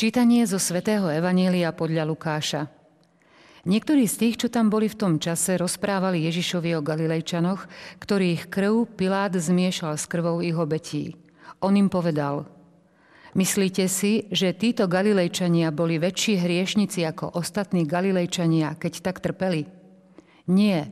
Čítanie 0.00 0.48
zo 0.48 0.56
svätého 0.56 1.12
Evanielia 1.12 1.76
podľa 1.76 2.08
Lukáša. 2.08 2.72
Niektorí 3.68 4.08
z 4.08 4.16
tých, 4.16 4.40
čo 4.40 4.48
tam 4.48 4.72
boli 4.72 4.88
v 4.88 4.96
tom 4.96 5.20
čase, 5.20 5.60
rozprávali 5.60 6.24
Ježišovi 6.24 6.72
o 6.72 6.80
Galilejčanoch, 6.80 7.68
ktorých 8.00 8.48
krv 8.48 8.88
Pilát 8.96 9.28
zmiešal 9.36 10.00
s 10.00 10.08
krvou 10.08 10.40
ich 10.40 10.56
obetí. 10.56 11.20
On 11.60 11.76
im 11.76 11.92
povedal, 11.92 12.48
myslíte 13.36 13.92
si, 13.92 14.24
že 14.32 14.56
títo 14.56 14.88
Galilejčania 14.88 15.68
boli 15.68 16.00
väčší 16.00 16.40
hriešnici 16.48 17.04
ako 17.04 17.36
ostatní 17.36 17.84
Galilejčania, 17.84 18.80
keď 18.80 19.04
tak 19.04 19.20
trpeli? 19.20 19.68
Nie, 20.48 20.88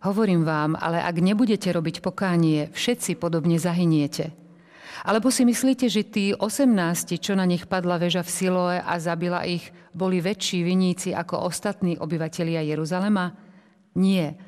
hovorím 0.00 0.48
vám, 0.48 0.80
ale 0.80 1.04
ak 1.04 1.20
nebudete 1.20 1.68
robiť 1.76 2.00
pokánie, 2.00 2.72
všetci 2.72 3.20
podobne 3.20 3.60
zahyniete. 3.60 4.45
Alebo 5.04 5.28
si 5.28 5.44
myslíte, 5.44 5.92
že 5.92 6.06
tí 6.08 6.32
18, 6.32 7.20
čo 7.20 7.36
na 7.36 7.44
nich 7.44 7.68
padla 7.68 8.00
väža 8.00 8.24
v 8.24 8.32
Siloe 8.32 8.76
a 8.80 8.96
zabila 8.96 9.44
ich, 9.44 9.68
boli 9.92 10.24
väčší 10.24 10.64
viníci 10.64 11.12
ako 11.12 11.44
ostatní 11.44 12.00
obyvatelia 12.00 12.64
Jeruzalema? 12.64 13.36
Nie. 14.00 14.38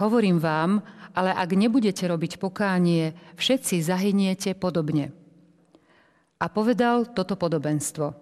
Hovorím 0.00 0.38
vám, 0.40 0.80
ale 1.12 1.34
ak 1.34 1.50
nebudete 1.52 2.06
robiť 2.06 2.38
pokánie, 2.40 3.12
všetci 3.36 3.82
zahyniete 3.82 4.54
podobne. 4.56 5.12
A 6.38 6.46
povedal 6.46 7.10
toto 7.12 7.34
podobenstvo. 7.34 8.14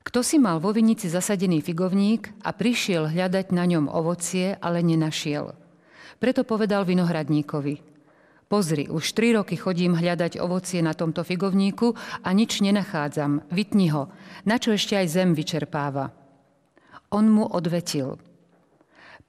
Kto 0.00 0.24
si 0.24 0.40
mal 0.40 0.64
vo 0.64 0.72
vinici 0.72 1.12
zasadený 1.12 1.60
figovník 1.60 2.40
a 2.40 2.56
prišiel 2.56 3.12
hľadať 3.12 3.52
na 3.52 3.68
ňom 3.68 3.92
ovocie, 3.92 4.56
ale 4.56 4.80
nenašiel. 4.80 5.52
Preto 6.16 6.48
povedal 6.48 6.88
vinohradníkovi– 6.88 7.84
Pozri, 8.50 8.90
už 8.90 9.14
tri 9.14 9.30
roky 9.30 9.54
chodím 9.54 9.94
hľadať 9.94 10.42
ovocie 10.42 10.82
na 10.82 10.90
tomto 10.90 11.22
figovníku 11.22 11.94
a 12.26 12.34
nič 12.34 12.58
nenachádzam. 12.58 13.46
Vytni 13.46 13.94
ho. 13.94 14.10
Na 14.42 14.58
čo 14.58 14.74
ešte 14.74 14.98
aj 14.98 15.06
zem 15.06 15.38
vyčerpáva? 15.38 16.10
On 17.14 17.30
mu 17.30 17.46
odvetil. 17.46 18.18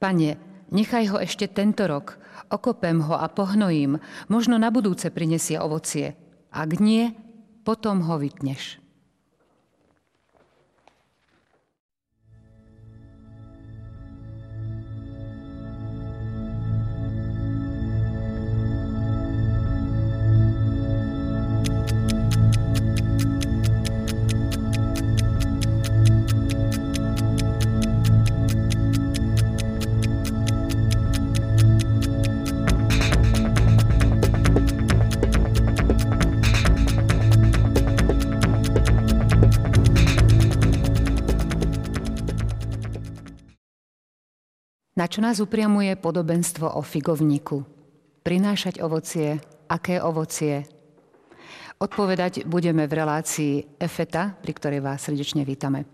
Pane, 0.02 0.42
nechaj 0.74 1.14
ho 1.14 1.22
ešte 1.22 1.46
tento 1.46 1.86
rok. 1.86 2.18
Okopem 2.50 2.98
ho 3.06 3.14
a 3.14 3.30
pohnojím. 3.30 4.02
Možno 4.26 4.58
na 4.58 4.74
budúce 4.74 5.06
prinesie 5.14 5.54
ovocie. 5.54 6.18
Ak 6.50 6.82
nie, 6.82 7.14
potom 7.62 8.02
ho 8.02 8.18
vytneš. 8.18 8.81
Na 44.92 45.08
čo 45.08 45.24
nás 45.24 45.40
upriamuje 45.40 45.96
podobenstvo 45.96 46.76
o 46.76 46.84
figovníku? 46.84 47.64
Prinášať 48.20 48.84
ovocie, 48.84 49.40
aké 49.64 49.96
ovocie? 49.96 50.68
Odpovedať 51.80 52.44
budeme 52.44 52.84
v 52.84 53.00
relácii 53.00 53.80
EFETA, 53.80 54.36
pri 54.36 54.52
ktorej 54.52 54.84
vás 54.84 55.00
srdečne 55.00 55.48
vítame. 55.48 55.88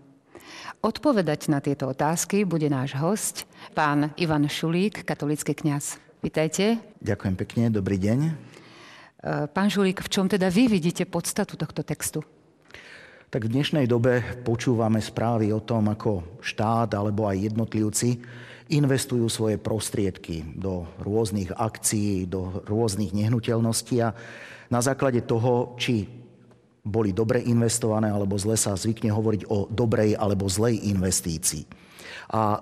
Odpovedať 0.83 1.47
na 1.47 1.63
tieto 1.63 1.87
otázky 1.87 2.43
bude 2.43 2.67
náš 2.67 2.91
host, 2.99 3.47
pán 3.71 4.11
Ivan 4.19 4.43
Šulík, 4.51 5.07
katolický 5.07 5.55
kňaz. 5.55 5.95
Vítajte. 6.19 6.83
Ďakujem 6.99 7.35
pekne, 7.39 7.63
dobrý 7.71 7.95
deň. 7.95 8.19
E, 8.27 8.31
pán 9.47 9.71
Šulík, 9.71 10.03
v 10.03 10.11
čom 10.11 10.27
teda 10.27 10.51
vy 10.51 10.67
vidíte 10.67 11.07
podstatu 11.07 11.55
tohto 11.55 11.87
textu? 11.87 12.19
Tak 13.31 13.47
v 13.47 13.53
dnešnej 13.55 13.87
dobe 13.87 14.43
počúvame 14.43 14.99
správy 14.99 15.55
o 15.55 15.63
tom, 15.63 15.87
ako 15.87 16.43
štát 16.43 16.91
alebo 16.99 17.31
aj 17.31 17.47
jednotlivci 17.47 18.19
investujú 18.69 19.25
svoje 19.29 19.57
prostriedky 19.57 20.45
do 20.53 20.85
rôznych 21.01 21.49
akcií, 21.57 22.29
do 22.29 22.61
rôznych 22.69 23.13
nehnuteľností 23.17 23.97
a 24.05 24.13
na 24.69 24.79
základe 24.79 25.25
toho, 25.25 25.73
či 25.81 26.05
boli 26.85 27.11
dobre 27.11 27.41
investované 27.43 28.13
alebo 28.13 28.37
zle, 28.37 28.55
sa 28.55 28.77
zvykne 28.77 29.09
hovoriť 29.09 29.49
o 29.49 29.65
dobrej 29.67 30.15
alebo 30.15 30.45
zlej 30.45 30.79
investícii. 30.89 31.65
A 32.29 32.41
e, 32.55 32.59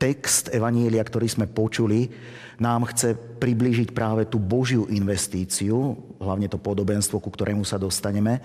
text 0.00 0.48
Evanielia, 0.52 1.04
ktorý 1.04 1.28
sme 1.28 1.46
počuli, 1.48 2.08
nám 2.56 2.88
chce 2.88 3.12
priblížiť 3.16 3.92
práve 3.92 4.24
tú 4.24 4.40
Božiu 4.40 4.88
investíciu, 4.88 5.92
hlavne 6.16 6.48
to 6.48 6.56
podobenstvo, 6.56 7.20
ku 7.20 7.28
ktorému 7.28 7.68
sa 7.68 7.76
dostaneme, 7.76 8.40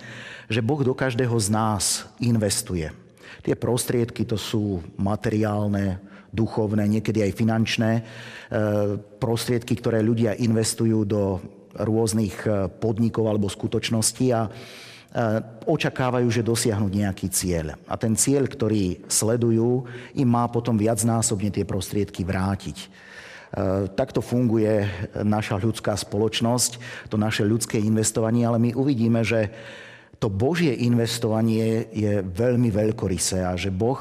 že 0.51 0.59
Boh 0.59 0.83
do 0.83 0.91
každého 0.91 1.35
z 1.39 1.47
nás 1.47 1.83
investuje. 2.19 2.91
Tie 3.39 3.55
prostriedky 3.55 4.27
to 4.27 4.35
sú 4.35 4.83
materiálne, 4.99 6.10
duchovné, 6.31 6.87
niekedy 6.87 7.27
aj 7.27 7.31
finančné 7.35 7.91
e, 7.99 8.01
prostriedky, 9.19 9.75
ktoré 9.77 9.99
ľudia 9.99 10.39
investujú 10.39 11.03
do 11.03 11.43
rôznych 11.75 12.35
e, 12.47 12.71
podnikov 12.71 13.27
alebo 13.27 13.51
skutočností 13.51 14.31
a 14.31 14.47
e, 14.47 14.49
očakávajú, 15.67 16.27
že 16.31 16.47
dosiahnu 16.47 16.87
nejaký 16.87 17.27
cieľ. 17.27 17.75
A 17.85 17.99
ten 17.99 18.15
cieľ, 18.15 18.47
ktorý 18.47 19.03
sledujú, 19.11 19.85
im 20.15 20.29
má 20.31 20.47
potom 20.47 20.79
viacnásobne 20.79 21.51
tie 21.51 21.67
prostriedky 21.67 22.23
vrátiť. 22.23 23.11
Takto 23.99 24.23
funguje 24.23 24.87
naša 25.27 25.59
ľudská 25.59 25.91
spoločnosť, 25.99 27.03
to 27.11 27.19
naše 27.19 27.43
ľudské 27.43 27.83
investovanie, 27.83 28.47
ale 28.47 28.63
my 28.63 28.71
uvidíme, 28.71 29.27
že 29.27 29.51
to 30.23 30.31
Božie 30.31 30.71
investovanie 30.71 31.83
je 31.91 32.23
veľmi 32.23 32.71
veľkorysé 32.71 33.43
a 33.43 33.59
že 33.59 33.67
Boh 33.67 33.99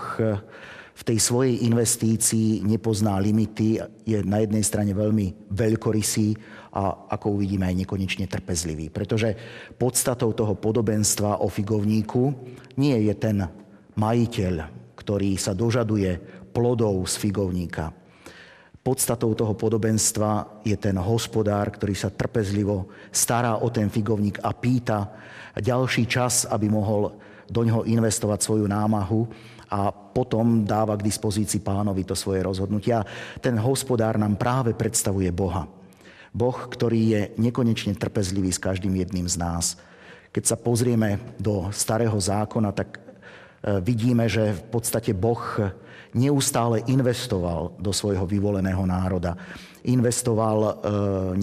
v 1.01 1.03
tej 1.09 1.17
svojej 1.17 1.65
investícii 1.65 2.61
nepozná 2.61 3.17
limity, 3.17 3.81
je 4.05 4.21
na 4.21 4.45
jednej 4.45 4.61
strane 4.61 4.93
veľmi 4.93 5.49
veľkorysý 5.49 6.37
a 6.77 7.09
ako 7.17 7.41
uvidíme 7.41 7.65
aj 7.65 7.89
nekonečne 7.89 8.29
trpezlivý. 8.29 8.93
Pretože 8.93 9.33
podstatou 9.81 10.37
toho 10.37 10.61
podobenstva 10.61 11.41
o 11.41 11.49
figovníku 11.49 12.37
nie 12.77 13.09
je 13.09 13.15
ten 13.17 13.49
majiteľ, 13.97 14.55
ktorý 14.93 15.41
sa 15.41 15.57
dožaduje 15.57 16.21
plodov 16.53 17.09
z 17.09 17.17
figovníka. 17.17 17.97
Podstatou 18.85 19.33
toho 19.33 19.57
podobenstva 19.57 20.61
je 20.69 20.77
ten 20.77 21.01
hospodár, 21.01 21.73
ktorý 21.73 21.97
sa 21.97 22.13
trpezlivo 22.13 22.93
stará 23.09 23.57
o 23.57 23.73
ten 23.73 23.89
figovník 23.89 24.45
a 24.45 24.53
pýta 24.53 25.09
ďalší 25.57 26.05
čas, 26.05 26.45
aby 26.45 26.69
mohol 26.69 27.17
do 27.49 27.61
ňoho 27.65 27.89
investovať 27.89 28.39
svoju 28.45 28.69
námahu 28.69 29.21
a 29.73 29.93
potom 30.21 30.69
dáva 30.69 31.01
k 31.01 31.09
dispozícii 31.09 31.65
pánovi 31.65 32.05
to 32.05 32.13
svoje 32.13 32.45
rozhodnutia. 32.45 33.09
Ten 33.41 33.57
hospodár 33.57 34.21
nám 34.21 34.37
práve 34.37 34.77
predstavuje 34.77 35.33
Boha. 35.33 35.65
Boh, 36.37 36.59
ktorý 36.69 37.01
je 37.09 37.23
nekonečne 37.41 37.97
trpezlivý 37.97 38.53
s 38.53 38.61
každým 38.61 38.93
jedným 39.01 39.25
z 39.25 39.41
nás. 39.41 39.81
Keď 40.29 40.45
sa 40.45 40.61
pozrieme 40.61 41.17
do 41.41 41.73
starého 41.73 42.15
zákona, 42.21 42.71
tak 42.77 43.01
e, 43.01 43.81
vidíme, 43.81 44.29
že 44.29 44.61
v 44.61 44.63
podstate 44.69 45.17
Boh 45.17 45.41
neustále 46.13 46.85
investoval 46.85 47.75
do 47.81 47.97
svojho 47.97 48.29
vyvoleného 48.29 48.85
národa. 48.85 49.41
Investoval 49.89 50.59
e, 50.61 50.73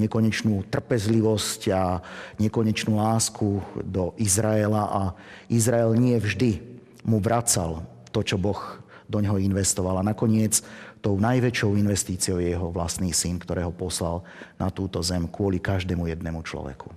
nekonečnú 0.06 0.70
trpezlivosť 0.70 1.62
a 1.74 1.98
nekonečnú 2.38 3.02
lásku 3.02 3.60
do 3.82 4.14
Izraela 4.22 4.86
a 4.86 5.04
Izrael 5.50 5.98
nie 5.98 6.16
vždy 6.22 6.62
mu 7.02 7.18
vracal 7.18 7.97
to, 8.18 8.26
čo 8.26 8.42
Boh 8.42 8.82
do 9.06 9.22
neho 9.22 9.38
investoval. 9.38 10.02
A 10.02 10.08
nakoniec 10.10 10.66
tou 11.06 11.22
najväčšou 11.22 11.78
investíciou 11.78 12.42
je 12.42 12.58
jeho 12.58 12.74
vlastný 12.74 13.14
syn, 13.14 13.38
ktorého 13.38 13.70
poslal 13.70 14.26
na 14.58 14.74
túto 14.74 15.06
zem 15.06 15.30
kvôli 15.30 15.62
každému 15.62 16.10
jednému 16.10 16.42
človeku. 16.42 16.90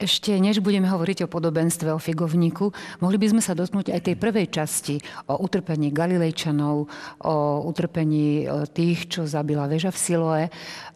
Ešte 0.00 0.32
než 0.40 0.64
budeme 0.64 0.88
hovoriť 0.88 1.28
o 1.28 1.32
podobenstve, 1.32 1.92
o 1.92 2.00
figovníku, 2.00 2.72
mohli 3.04 3.20
by 3.20 3.36
sme 3.36 3.42
sa 3.44 3.52
dotknúť 3.52 3.92
aj 3.92 4.00
tej 4.00 4.16
prvej 4.16 4.48
časti 4.48 4.96
o 5.28 5.44
utrpení 5.44 5.92
Galilejčanov, 5.92 6.88
o 7.20 7.34
utrpení 7.68 8.48
e, 8.48 8.64
tých, 8.72 9.12
čo 9.12 9.28
zabila 9.28 9.68
väža 9.68 9.92
v 9.92 10.00
Siloe. 10.00 10.44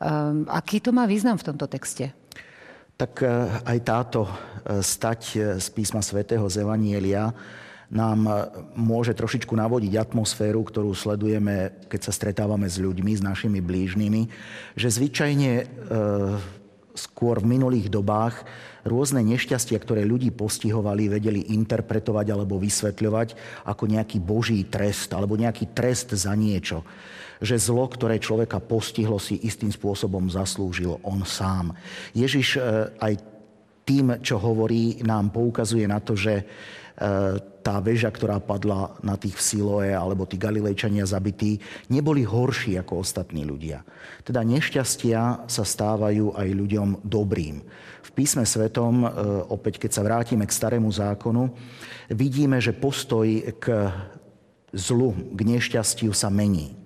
Um, 0.01 0.49
aký 0.49 0.81
to 0.81 0.89
má 0.97 1.05
význam 1.05 1.37
v 1.37 1.53
tomto 1.53 1.69
texte? 1.69 2.17
Tak 2.97 3.21
e, 3.21 3.29
aj 3.69 3.79
táto 3.85 4.25
e, 4.25 4.33
stať 4.81 5.21
z 5.61 5.67
písma 5.77 6.01
svätého 6.01 6.49
z 6.49 6.65
Evanielia 6.65 7.29
nám 7.93 8.19
e, 8.25 8.33
môže 8.79 9.13
trošičku 9.13 9.53
navodiť 9.53 9.93
atmosféru, 10.01 10.65
ktorú 10.65 10.93
sledujeme, 10.97 11.85
keď 11.89 12.01
sa 12.09 12.13
stretávame 12.15 12.71
s 12.71 12.81
ľuďmi, 12.81 13.13
s 13.19 13.23
našimi 13.25 13.61
blížnymi, 13.61 14.23
že 14.79 14.89
zvyčajne 14.89 15.53
e, 15.61 15.65
skôr 16.95 17.43
v 17.43 17.59
minulých 17.59 17.91
dobách 17.91 18.47
rôzne 18.87 19.21
nešťastia, 19.27 19.77
ktoré 19.83 20.07
ľudí 20.07 20.31
postihovali, 20.31 21.11
vedeli 21.11 21.51
interpretovať 21.53 22.27
alebo 22.31 22.63
vysvetľovať 22.63 23.35
ako 23.67 23.85
nejaký 23.91 24.23
boží 24.23 24.63
trest 24.71 25.11
alebo 25.11 25.35
nejaký 25.35 25.75
trest 25.75 26.15
za 26.15 26.33
niečo. 26.39 26.87
Že 27.43 27.57
zlo, 27.59 27.91
ktoré 27.91 28.23
človeka 28.23 28.63
postihlo, 28.63 29.19
si 29.19 29.43
istým 29.43 29.75
spôsobom 29.75 30.31
zaslúžil 30.31 31.03
on 31.03 31.27
sám. 31.27 31.75
Ježiš 32.15 32.57
e, 32.57 32.61
aj 33.03 33.15
tým, 33.85 34.17
čo 34.25 34.41
hovorí, 34.41 35.05
nám 35.05 35.29
poukazuje 35.29 35.85
na 35.85 36.01
to, 36.01 36.17
že 36.17 36.47
E, 36.95 37.54
tá 37.65 37.81
väža, 37.81 38.13
ktorá 38.13 38.37
padla 38.45 38.93
na 39.01 39.17
tých 39.17 39.41
v 39.41 39.43
Siloe 39.43 39.89
alebo 39.89 40.29
tí 40.29 40.37
Galilejčania 40.37 41.09
zabití, 41.09 41.57
neboli 41.89 42.21
horší 42.21 42.77
ako 42.77 43.01
ostatní 43.01 43.49
ľudia. 43.49 43.81
Teda 44.21 44.45
nešťastia 44.45 45.49
sa 45.49 45.65
stávajú 45.65 46.37
aj 46.37 46.49
ľuďom 46.53 46.89
dobrým. 47.01 47.65
V 48.05 48.11
písme 48.13 48.45
svetom, 48.45 49.09
e, 49.09 49.09
opäť 49.49 49.81
keď 49.81 49.91
sa 49.97 50.05
vrátime 50.05 50.45
k 50.45 50.53
starému 50.53 50.93
zákonu, 50.93 51.49
vidíme, 52.13 52.61
že 52.61 52.77
postoj 52.77 53.25
k 53.57 53.89
zlu, 54.77 55.17
k 55.33 55.41
nešťastiu 55.57 56.13
sa 56.13 56.29
mení. 56.29 56.77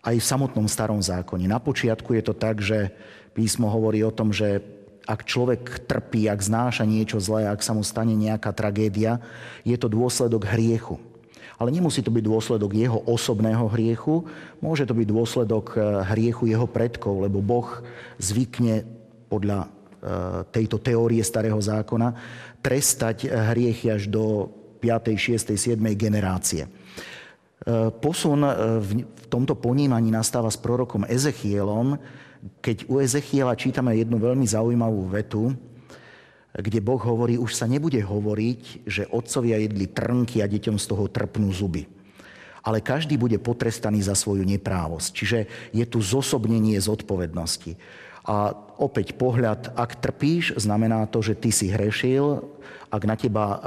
Aj 0.00 0.16
v 0.16 0.24
samotnom 0.24 0.64
starom 0.64 1.04
zákone. 1.04 1.44
Na 1.44 1.60
počiatku 1.60 2.16
je 2.16 2.22
to 2.24 2.32
tak, 2.32 2.64
že 2.64 2.88
písmo 3.36 3.68
hovorí 3.68 4.00
o 4.00 4.08
tom, 4.08 4.32
že 4.32 4.79
ak 5.10 5.26
človek 5.26 5.90
trpí, 5.90 6.30
ak 6.30 6.38
znáša 6.38 6.86
niečo 6.86 7.18
zlé, 7.18 7.50
ak 7.50 7.66
sa 7.66 7.74
mu 7.74 7.82
stane 7.82 8.14
nejaká 8.14 8.54
tragédia, 8.54 9.18
je 9.66 9.74
to 9.74 9.90
dôsledok 9.90 10.46
hriechu. 10.46 11.02
Ale 11.58 11.74
nemusí 11.74 12.00
to 12.00 12.14
byť 12.14 12.24
dôsledok 12.24 12.70
jeho 12.72 13.02
osobného 13.04 13.66
hriechu, 13.74 14.24
môže 14.62 14.86
to 14.86 14.94
byť 14.94 15.06
dôsledok 15.10 15.66
eh, 15.74 15.82
hriechu 16.14 16.46
jeho 16.46 16.70
predkov, 16.70 17.26
lebo 17.26 17.42
Boh 17.42 17.82
zvykne 18.22 18.86
podľa 19.26 19.66
eh, 19.66 19.68
tejto 20.54 20.78
teórie 20.78 21.20
starého 21.26 21.58
zákona 21.58 22.14
trestať 22.62 23.26
hriechy 23.26 23.90
až 23.90 24.06
do 24.06 24.46
5., 24.78 25.12
6., 25.12 25.52
7. 25.52 25.76
generácie. 25.92 26.64
Eh, 27.60 27.92
posun 27.92 28.40
v 28.80 29.24
tomto 29.28 29.52
ponímaní 29.52 30.08
nastáva 30.08 30.48
s 30.48 30.56
prorokom 30.56 31.04
Ezechielom, 31.04 32.00
keď 32.64 32.88
u 32.88 33.04
Ezechiela 33.04 33.52
čítame 33.52 33.92
jednu 34.00 34.16
veľmi 34.16 34.48
zaujímavú 34.48 35.04
vetu, 35.12 35.52
kde 36.56 36.80
Boh 36.80 36.98
hovorí, 36.98 37.36
už 37.36 37.52
sa 37.52 37.68
nebude 37.68 38.00
hovoriť, 38.00 38.88
že 38.88 39.12
otcovia 39.12 39.60
jedli 39.60 39.86
trnky 39.86 40.40
a 40.40 40.50
deťom 40.50 40.80
z 40.80 40.88
toho 40.88 41.04
trpnú 41.06 41.52
zuby. 41.52 41.84
Ale 42.64 42.80
každý 42.80 43.20
bude 43.20 43.36
potrestaný 43.36 44.04
za 44.04 44.16
svoju 44.16 44.44
neprávosť. 44.44 45.08
Čiže 45.12 45.38
je 45.72 45.84
tu 45.84 46.00
zosobnenie 46.00 46.76
zodpovednosti. 46.80 47.76
A 48.24 48.52
opäť 48.76 49.16
pohľad, 49.16 49.72
ak 49.76 50.00
trpíš, 50.00 50.56
znamená 50.60 51.08
to, 51.08 51.24
že 51.24 51.40
ty 51.40 51.48
si 51.52 51.72
hrešil, 51.72 52.44
ak 52.92 53.02
na 53.08 53.16
teba 53.16 53.44
e, 53.46 53.58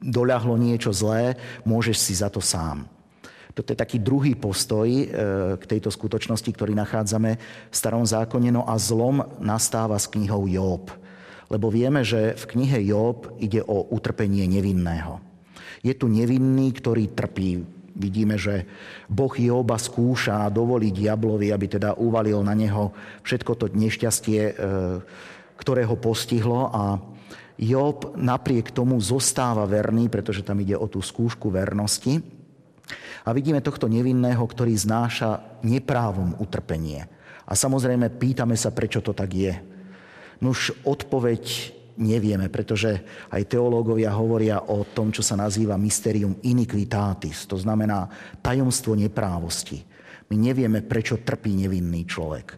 doľahlo 0.00 0.56
niečo 0.56 0.90
zlé, 0.90 1.36
môžeš 1.62 1.96
si 2.00 2.12
za 2.16 2.32
to 2.32 2.40
sám. 2.40 2.88
Toto 3.54 3.74
je 3.74 3.78
taký 3.78 3.98
druhý 4.00 4.38
postoj 4.38 4.88
e, 4.88 5.06
k 5.58 5.64
tejto 5.66 5.90
skutočnosti, 5.90 6.48
ktorý 6.48 6.72
nachádzame 6.72 7.36
v 7.68 7.74
starom 7.74 8.06
zákone. 8.06 8.48
No 8.54 8.64
a 8.64 8.78
zlom 8.78 9.26
nastáva 9.42 9.98
s 9.98 10.08
knihou 10.08 10.46
Job. 10.46 10.88
Lebo 11.50 11.66
vieme, 11.66 12.06
že 12.06 12.38
v 12.38 12.44
knihe 12.56 12.78
Job 12.86 13.26
ide 13.42 13.60
o 13.66 13.90
utrpenie 13.90 14.46
nevinného. 14.46 15.18
Je 15.82 15.92
tu 15.98 16.06
nevinný, 16.06 16.70
ktorý 16.70 17.10
trpí. 17.10 17.60
Vidíme, 17.90 18.38
že 18.38 18.70
Boh 19.10 19.34
Joba 19.34 19.74
skúša 19.76 20.46
a 20.46 20.52
dovolí 20.52 20.94
diablovi, 20.94 21.50
aby 21.50 21.66
teda 21.66 21.98
uvalil 21.98 22.38
na 22.46 22.54
neho 22.54 22.94
všetko 23.26 23.52
to 23.58 23.66
nešťastie, 23.66 24.40
e, 24.46 24.52
ktoré 25.58 25.82
ho 25.84 25.98
postihlo 25.98 26.70
a 26.70 27.02
Job 27.60 28.16
napriek 28.16 28.72
tomu 28.72 28.96
zostáva 29.04 29.68
verný, 29.68 30.08
pretože 30.08 30.40
tam 30.40 30.64
ide 30.64 30.80
o 30.80 30.88
tú 30.88 31.04
skúšku 31.04 31.52
vernosti 31.52 32.24
a 33.20 33.36
vidíme 33.36 33.60
tohto 33.60 33.84
nevinného, 33.84 34.40
ktorý 34.40 34.72
znáša 34.72 35.60
neprávom 35.60 36.40
utrpenie. 36.40 37.04
A 37.44 37.52
samozrejme 37.52 38.16
pýtame 38.16 38.56
sa, 38.56 38.72
prečo 38.72 39.04
to 39.04 39.12
tak 39.12 39.28
je. 39.36 39.52
Nuž 40.40 40.72
odpoveď 40.88 41.76
nevieme, 42.00 42.48
pretože 42.48 43.04
aj 43.28 43.52
teológovia 43.52 44.16
hovoria 44.16 44.64
o 44.64 44.80
tom, 44.88 45.12
čo 45.12 45.20
sa 45.20 45.36
nazýva 45.36 45.76
mysterium 45.76 46.40
iniquitatis, 46.40 47.44
to 47.44 47.60
znamená 47.60 48.08
tajomstvo 48.40 48.96
neprávosti. 48.96 49.84
My 50.32 50.40
nevieme, 50.40 50.80
prečo 50.80 51.20
trpí 51.20 51.52
nevinný 51.52 52.08
človek. 52.08 52.56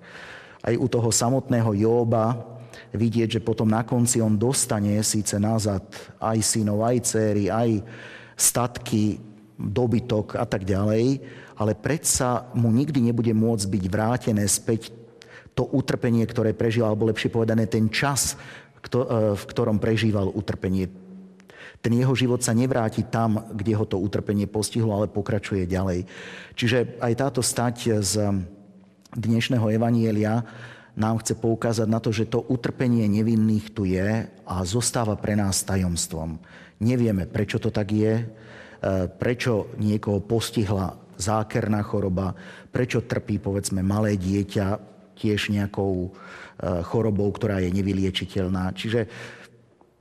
Aj 0.63 0.75
u 0.79 0.87
toho 0.87 1.11
samotného 1.11 1.75
Jóba 1.75 2.52
vidieť, 2.93 3.41
že 3.41 3.45
potom 3.45 3.69
na 3.69 3.83
konci 3.83 4.21
on 4.21 4.37
dostane 4.37 5.01
síce 5.01 5.37
nazad 5.41 5.83
aj 6.21 6.39
synov, 6.45 6.85
aj 6.85 6.97
céry, 7.09 7.49
aj 7.49 7.81
statky, 8.37 9.21
dobytok 9.57 10.37
a 10.37 10.45
tak 10.49 10.65
ďalej, 10.67 11.23
ale 11.57 11.73
predsa 11.79 12.51
mu 12.57 12.73
nikdy 12.73 13.13
nebude 13.13 13.31
môcť 13.31 13.67
byť 13.69 13.85
vrátené 13.87 14.45
späť 14.49 14.91
to 15.53 15.69
utrpenie, 15.69 16.25
ktoré 16.25 16.57
prežil, 16.57 16.83
alebo 16.83 17.07
lepšie 17.09 17.29
povedané 17.29 17.69
ten 17.69 17.93
čas, 17.93 18.35
e, 18.35 18.97
v 19.37 19.45
ktorom 19.53 19.77
prežíval 19.77 20.33
utrpenie. 20.33 20.89
Ten 21.83 21.93
jeho 21.99 22.15
život 22.15 22.41
sa 22.41 22.55
nevráti 22.55 23.05
tam, 23.11 23.53
kde 23.53 23.75
ho 23.75 23.85
to 23.85 23.99
utrpenie 23.99 24.47
postihlo, 24.47 24.95
ale 24.95 25.11
pokračuje 25.11 25.67
ďalej. 25.67 26.07
Čiže 26.55 27.03
aj 27.03 27.13
táto 27.19 27.43
stať 27.43 28.01
z 28.01 28.13
dnešného 29.13 29.67
evanielia 29.67 30.47
nám 30.93 31.25
chce 31.25 31.39
poukázať 31.39 31.89
na 31.89 32.01
to, 32.01 32.13
že 32.13 32.29
to 32.29 32.45
utrpenie 32.45 33.09
nevinných 33.09 33.73
tu 33.73 33.89
je 33.89 34.29
a 34.29 34.55
zostáva 34.69 35.17
pre 35.17 35.33
nás 35.33 35.65
tajomstvom. 35.65 36.37
Nevieme, 36.83 37.25
prečo 37.25 37.57
to 37.57 37.73
tak 37.73 37.95
je, 37.95 38.29
E, 38.83 39.07
prečo 39.07 39.71
niekoho 39.79 40.19
postihla 40.19 40.99
zákerná 41.15 41.87
choroba, 41.87 42.35
prečo 42.75 43.07
trpí 43.07 43.39
povedzme 43.39 43.79
malé 43.79 44.19
dieťa 44.19 44.67
tiež 45.15 45.55
nejakou 45.55 46.11
e, 46.11 46.83
chorobou, 46.83 47.31
ktorá 47.31 47.63
je 47.63 47.71
nevyliečiteľná. 47.71 48.75
Čiže 48.75 49.07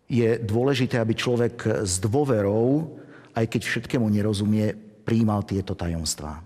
je 0.10 0.30
dôležité, 0.42 0.98
aby 0.98 1.14
človek 1.14 1.86
s 1.86 2.02
dôverou, 2.02 2.98
aj 3.38 3.46
keď 3.54 3.62
všetkému 3.70 4.10
nerozumie, 4.10 4.74
príjmal 5.06 5.46
tieto 5.46 5.78
tajomstvá. 5.78 6.42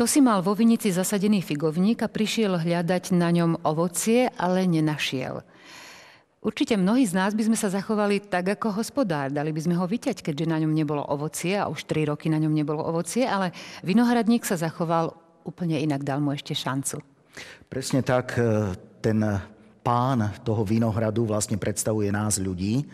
Kto 0.00 0.08
si 0.08 0.24
mal 0.24 0.40
vo 0.40 0.56
vinici 0.56 0.88
zasadený 0.88 1.44
figovník 1.44 2.00
a 2.00 2.08
prišiel 2.08 2.56
hľadať 2.56 3.12
na 3.12 3.28
ňom 3.36 3.68
ovocie, 3.68 4.32
ale 4.32 4.64
nenašiel. 4.64 5.44
Určite 6.40 6.80
mnohí 6.80 7.04
z 7.04 7.12
nás 7.12 7.36
by 7.36 7.44
sme 7.44 7.52
sa 7.60 7.68
zachovali 7.68 8.16
tak 8.24 8.48
ako 8.48 8.80
hospodár. 8.80 9.28
Dali 9.28 9.52
by 9.52 9.60
sme 9.60 9.76
ho 9.76 9.84
vyťať, 9.84 10.24
keďže 10.24 10.48
na 10.48 10.56
ňom 10.56 10.72
nebolo 10.72 11.04
ovocie 11.04 11.52
a 11.52 11.68
už 11.68 11.84
3 11.84 12.08
roky 12.08 12.32
na 12.32 12.40
ňom 12.40 12.48
nebolo 12.48 12.80
ovocie, 12.80 13.28
ale 13.28 13.52
vinohradník 13.84 14.48
sa 14.48 14.56
zachoval 14.56 15.12
úplne 15.44 15.76
inak, 15.76 16.00
dal 16.00 16.24
mu 16.24 16.32
ešte 16.32 16.56
šancu. 16.56 17.04
Presne 17.68 18.00
tak, 18.00 18.40
e, 18.40 18.72
ten 19.04 19.20
pán 19.84 20.32
toho 20.40 20.64
vinohradu 20.64 21.28
vlastne 21.28 21.60
predstavuje 21.60 22.08
nás 22.08 22.40
ľudí, 22.40 22.88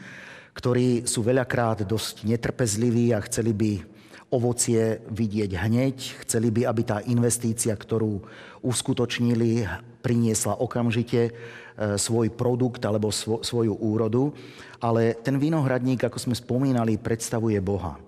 ktorí 0.59 1.07
sú 1.07 1.23
veľakrát 1.23 1.87
dosť 1.87 2.27
netrpezliví 2.27 3.15
a 3.15 3.23
chceli 3.23 3.55
by 3.55 3.96
ovocie 4.31 5.03
vidieť 5.07 5.51
hneď. 5.55 5.97
Chceli 6.27 6.51
by, 6.51 6.67
aby 6.67 6.83
tá 6.83 6.99
investícia, 7.07 7.75
ktorú 7.75 8.23
uskutočnili, 8.63 9.67
priniesla 10.03 10.59
okamžite 10.59 11.21
e, 11.27 11.33
svoj 11.99 12.31
produkt 12.35 12.83
alebo 12.83 13.15
svoju 13.15 13.75
úrodu. 13.79 14.35
Ale 14.83 15.19
ten 15.19 15.39
vinohradník, 15.39 16.03
ako 16.03 16.19
sme 16.19 16.35
spomínali, 16.35 16.99
predstavuje 16.99 17.59
Boha. 17.63 17.99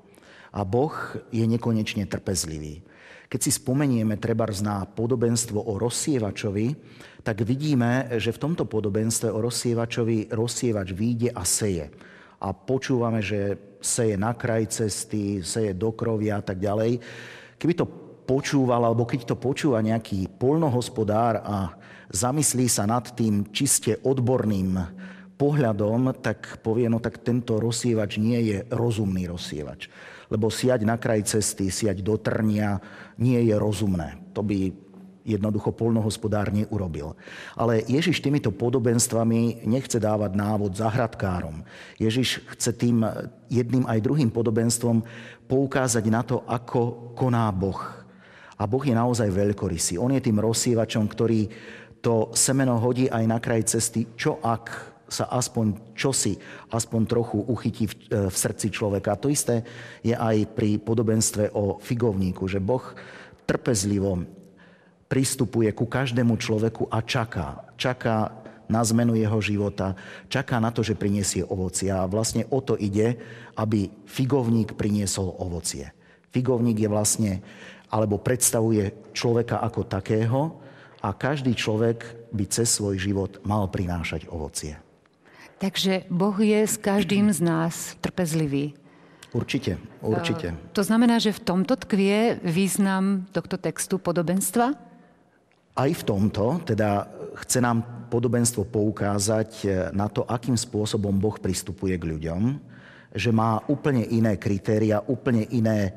A 0.55 0.61
Boh 0.65 0.95
je 1.31 1.45
nekonečne 1.45 2.07
trpezlivý. 2.07 2.83
Keď 3.29 3.41
si 3.45 3.53
spomenieme 3.53 4.17
treba 4.17 4.49
na 4.65 4.89
podobenstvo 4.89 5.61
o 5.61 5.77
rozsievačovi, 5.77 6.73
tak 7.21 7.45
vidíme, 7.45 8.09
že 8.17 8.33
v 8.33 8.41
tomto 8.41 8.65
podobenstve 8.65 9.29
o 9.29 9.45
rozsievačovi 9.45 10.33
rozsievač 10.33 10.97
výjde 10.97 11.37
a 11.37 11.45
seje 11.45 11.93
a 12.39 12.55
počúvame, 12.55 13.19
že 13.19 13.59
seje 13.79 14.19
na 14.19 14.35
kraj 14.35 14.69
cesty, 14.71 15.43
seje 15.43 15.75
do 15.75 15.95
krovia 15.95 16.39
a 16.39 16.45
tak 16.45 16.59
ďalej. 16.59 16.99
Keby 17.59 17.75
to 17.75 17.87
počúval, 18.29 18.85
alebo 18.85 19.09
keď 19.09 19.33
to 19.33 19.37
počúva 19.41 19.81
nejaký 19.81 20.29
polnohospodár 20.37 21.41
a 21.41 21.73
zamyslí 22.13 22.69
sa 22.69 22.85
nad 22.85 23.09
tým 23.17 23.49
čiste 23.55 23.97
odborným 24.05 24.77
pohľadom, 25.39 26.19
tak 26.19 26.61
povie, 26.61 26.91
no 26.91 26.99
tak 26.99 27.23
tento 27.23 27.57
rozsievač 27.63 28.19
nie 28.19 28.53
je 28.53 28.59
rozumný 28.69 29.31
rozsievač. 29.31 29.87
Lebo 30.29 30.53
siať 30.53 30.85
na 30.85 31.01
kraj 31.01 31.25
cesty, 31.25 31.73
siať 31.73 32.05
do 32.05 32.21
trnia 32.21 32.83
nie 33.17 33.41
je 33.49 33.57
rozumné. 33.57 34.21
To 34.37 34.45
by 34.45 34.88
jednoducho 35.29 35.77
polnohospodár 35.77 36.49
neurobil. 36.49 37.13
Ale 37.53 37.85
Ježiš 37.85 38.25
týmito 38.25 38.49
podobenstvami 38.49 39.69
nechce 39.69 40.01
dávať 40.01 40.33
návod 40.33 40.73
zahradkárom. 40.73 41.61
Ježiš 42.01 42.41
chce 42.57 42.73
tým 42.73 43.05
jedným 43.53 43.85
aj 43.85 44.01
druhým 44.01 44.33
podobenstvom 44.33 45.05
poukázať 45.45 46.05
na 46.09 46.25
to, 46.25 46.41
ako 46.49 47.13
koná 47.13 47.53
Boh. 47.53 47.81
A 48.59 48.67
Boh 48.67 48.83
je 48.83 48.97
naozaj 48.97 49.29
veľkorysý. 49.31 50.01
On 50.01 50.11
je 50.11 50.25
tým 50.25 50.41
rozsievačom, 50.41 51.07
ktorý 51.07 51.47
to 52.03 52.33
semeno 52.35 52.79
hodí 52.81 53.07
aj 53.07 53.25
na 53.29 53.39
kraj 53.39 53.69
cesty, 53.69 54.17
čo 54.19 54.41
ak 54.43 54.97
sa 55.09 55.25
aspoň 55.33 55.97
čosi, 55.97 56.37
aspoň 56.69 57.01
trochu 57.09 57.41
uchytí 57.41 57.89
v, 57.89 57.95
e, 58.13 58.17
v 58.29 58.37
srdci 58.37 58.69
človeka. 58.69 59.17
To 59.17 59.33
isté 59.33 59.65
je 60.05 60.13
aj 60.13 60.53
pri 60.53 60.77
podobenstve 60.77 61.57
o 61.57 61.81
figovníku, 61.81 62.45
že 62.45 62.61
Boh 62.61 62.85
trpezlivo 63.49 64.29
pristupuje 65.09 65.73
ku 65.73 65.89
každému 65.89 66.37
človeku 66.37 66.93
a 66.93 67.01
čaká. 67.01 67.65
Čaká 67.81 68.31
na 68.69 68.85
zmenu 68.85 69.17
jeho 69.17 69.41
života, 69.41 69.97
čaká 70.29 70.61
na 70.61 70.69
to, 70.69 70.85
že 70.85 70.95
priniesie 70.95 71.41
ovocie. 71.41 71.89
A 71.89 72.05
vlastne 72.05 72.45
o 72.53 72.61
to 72.61 72.77
ide, 72.77 73.17
aby 73.57 73.89
figovník 74.05 74.77
priniesol 74.77 75.33
ovocie. 75.41 75.91
Figovník 76.29 76.77
je 76.85 76.93
vlastne, 76.93 77.33
alebo 77.89 78.21
predstavuje 78.21 78.93
človeka 79.17 79.65
ako 79.65 79.89
takého 79.89 80.41
a 81.01 81.17
každý 81.17 81.57
človek 81.57 82.29
by 82.37 82.45
cez 82.45 82.69
svoj 82.69 83.01
život 83.01 83.41
mal 83.49 83.65
prinášať 83.73 84.29
ovocie. 84.29 84.77
Takže 85.59 86.07
Boh 86.13 86.37
je 86.39 86.69
s 86.69 86.77
každým 86.79 87.33
z 87.35 87.41
nás 87.43 87.97
trpezlivý. 87.99 88.77
Určite, 89.33 89.77
určite. 90.01 90.57
To 90.73 90.81
znamená, 90.85 91.21
že 91.21 91.37
v 91.37 91.45
tomto 91.45 91.77
tkvie 91.77 92.41
význam 92.41 93.29
tohto 93.35 93.61
textu 93.61 94.01
podobenstva? 94.01 94.88
Aj 95.79 95.91
v 95.95 96.03
tomto, 96.03 96.59
teda 96.67 97.07
chce 97.47 97.63
nám 97.63 98.11
podobenstvo 98.11 98.67
poukázať 98.67 99.51
na 99.95 100.11
to, 100.11 100.27
akým 100.27 100.59
spôsobom 100.59 101.15
Boh 101.15 101.39
pristupuje 101.39 101.95
k 101.95 102.09
ľuďom, 102.19 102.59
že 103.15 103.31
má 103.31 103.63
úplne 103.71 104.03
iné 104.11 104.35
kritéria, 104.37 105.07
úplne 105.07 105.47
iné 105.55 105.79
e, 105.87 105.93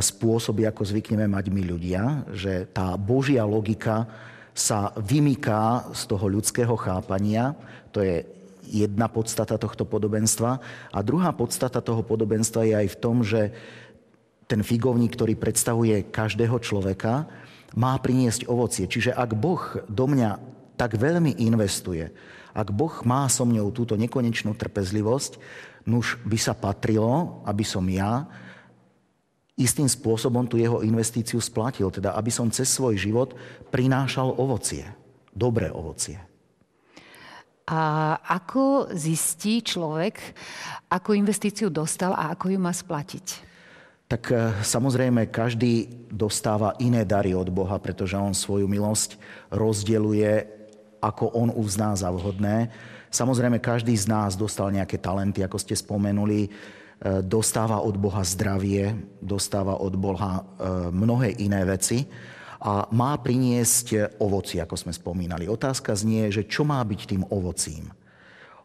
spôsoby, 0.00 0.64
ako 0.64 0.88
zvykneme 0.88 1.28
mať 1.28 1.44
my 1.52 1.62
ľudia, 1.62 2.02
že 2.32 2.66
tá 2.72 2.96
Božia 2.96 3.44
logika 3.44 4.08
sa 4.56 4.96
vymyká 4.96 5.92
z 5.92 6.02
toho 6.08 6.26
ľudského 6.32 6.74
chápania, 6.80 7.52
to 7.92 8.00
je 8.00 8.24
jedna 8.64 9.12
podstata 9.12 9.60
tohto 9.60 9.84
podobenstva. 9.84 10.56
A 10.88 10.98
druhá 11.04 11.36
podstata 11.36 11.84
toho 11.84 12.00
podobenstva 12.00 12.64
je 12.64 12.74
aj 12.80 12.88
v 12.88 13.00
tom, 13.00 13.20
že 13.20 13.52
ten 14.48 14.64
figovník, 14.64 15.12
ktorý 15.16 15.36
predstavuje 15.36 16.08
každého 16.08 16.56
človeka, 16.60 17.28
má 17.76 17.96
priniesť 17.98 18.48
ovocie. 18.48 18.84
Čiže 18.88 19.16
ak 19.16 19.36
Boh 19.36 19.60
do 19.88 20.04
mňa 20.08 20.40
tak 20.76 20.96
veľmi 20.96 21.40
investuje, 21.40 22.12
ak 22.52 22.68
Boh 22.68 22.92
má 23.08 23.24
so 23.32 23.48
mňou 23.48 23.72
túto 23.72 23.96
nekonečnú 23.96 24.52
trpezlivosť, 24.52 25.40
nuž 25.88 26.20
by 26.22 26.36
sa 26.36 26.52
patrilo, 26.52 27.40
aby 27.48 27.64
som 27.64 27.84
ja 27.88 28.28
istým 29.56 29.88
spôsobom 29.88 30.48
tú 30.48 30.56
jeho 30.56 30.80
investíciu 30.84 31.40
splatil. 31.40 31.88
Teda 31.92 32.16
aby 32.16 32.32
som 32.32 32.52
cez 32.52 32.68
svoj 32.72 32.96
život 32.96 33.36
prinášal 33.72 34.36
ovocie. 34.36 34.84
Dobré 35.32 35.72
ovocie. 35.72 36.20
A 37.62 38.18
ako 38.20 38.92
zistí 38.92 39.62
človek, 39.64 40.18
ako 40.92 41.16
investíciu 41.16 41.72
dostal 41.72 42.12
a 42.12 42.34
ako 42.34 42.52
ju 42.52 42.58
má 42.60 42.74
splatiť? 42.74 43.51
Tak 44.12 44.28
e, 44.28 44.60
samozrejme, 44.60 45.32
každý 45.32 45.88
dostáva 46.12 46.76
iné 46.84 47.08
dary 47.08 47.32
od 47.32 47.48
Boha, 47.48 47.80
pretože 47.80 48.12
on 48.12 48.36
svoju 48.36 48.68
milosť 48.68 49.16
rozdeluje, 49.48 50.44
ako 51.00 51.32
on 51.32 51.48
uzná 51.48 51.96
za 51.96 52.12
vhodné. 52.12 52.68
Samozrejme, 53.08 53.56
každý 53.56 53.96
z 53.96 54.12
nás 54.12 54.36
dostal 54.36 54.68
nejaké 54.68 55.00
talenty, 55.00 55.40
ako 55.40 55.56
ste 55.56 55.72
spomenuli. 55.72 56.44
E, 56.44 56.48
dostáva 57.24 57.80
od 57.80 57.96
Boha 57.96 58.20
zdravie, 58.20 58.92
dostáva 59.24 59.80
od 59.80 59.96
Boha 59.96 60.44
e, 60.60 60.92
mnohé 60.92 61.32
iné 61.40 61.64
veci 61.64 62.04
a 62.60 62.84
má 62.92 63.16
priniesť 63.16 64.20
ovoci, 64.20 64.60
ako 64.60 64.76
sme 64.76 64.92
spomínali. 64.92 65.48
Otázka 65.48 65.96
znie, 65.96 66.28
že 66.28 66.44
čo 66.44 66.68
má 66.68 66.84
byť 66.84 67.00
tým 67.16 67.24
ovocím. 67.32 67.88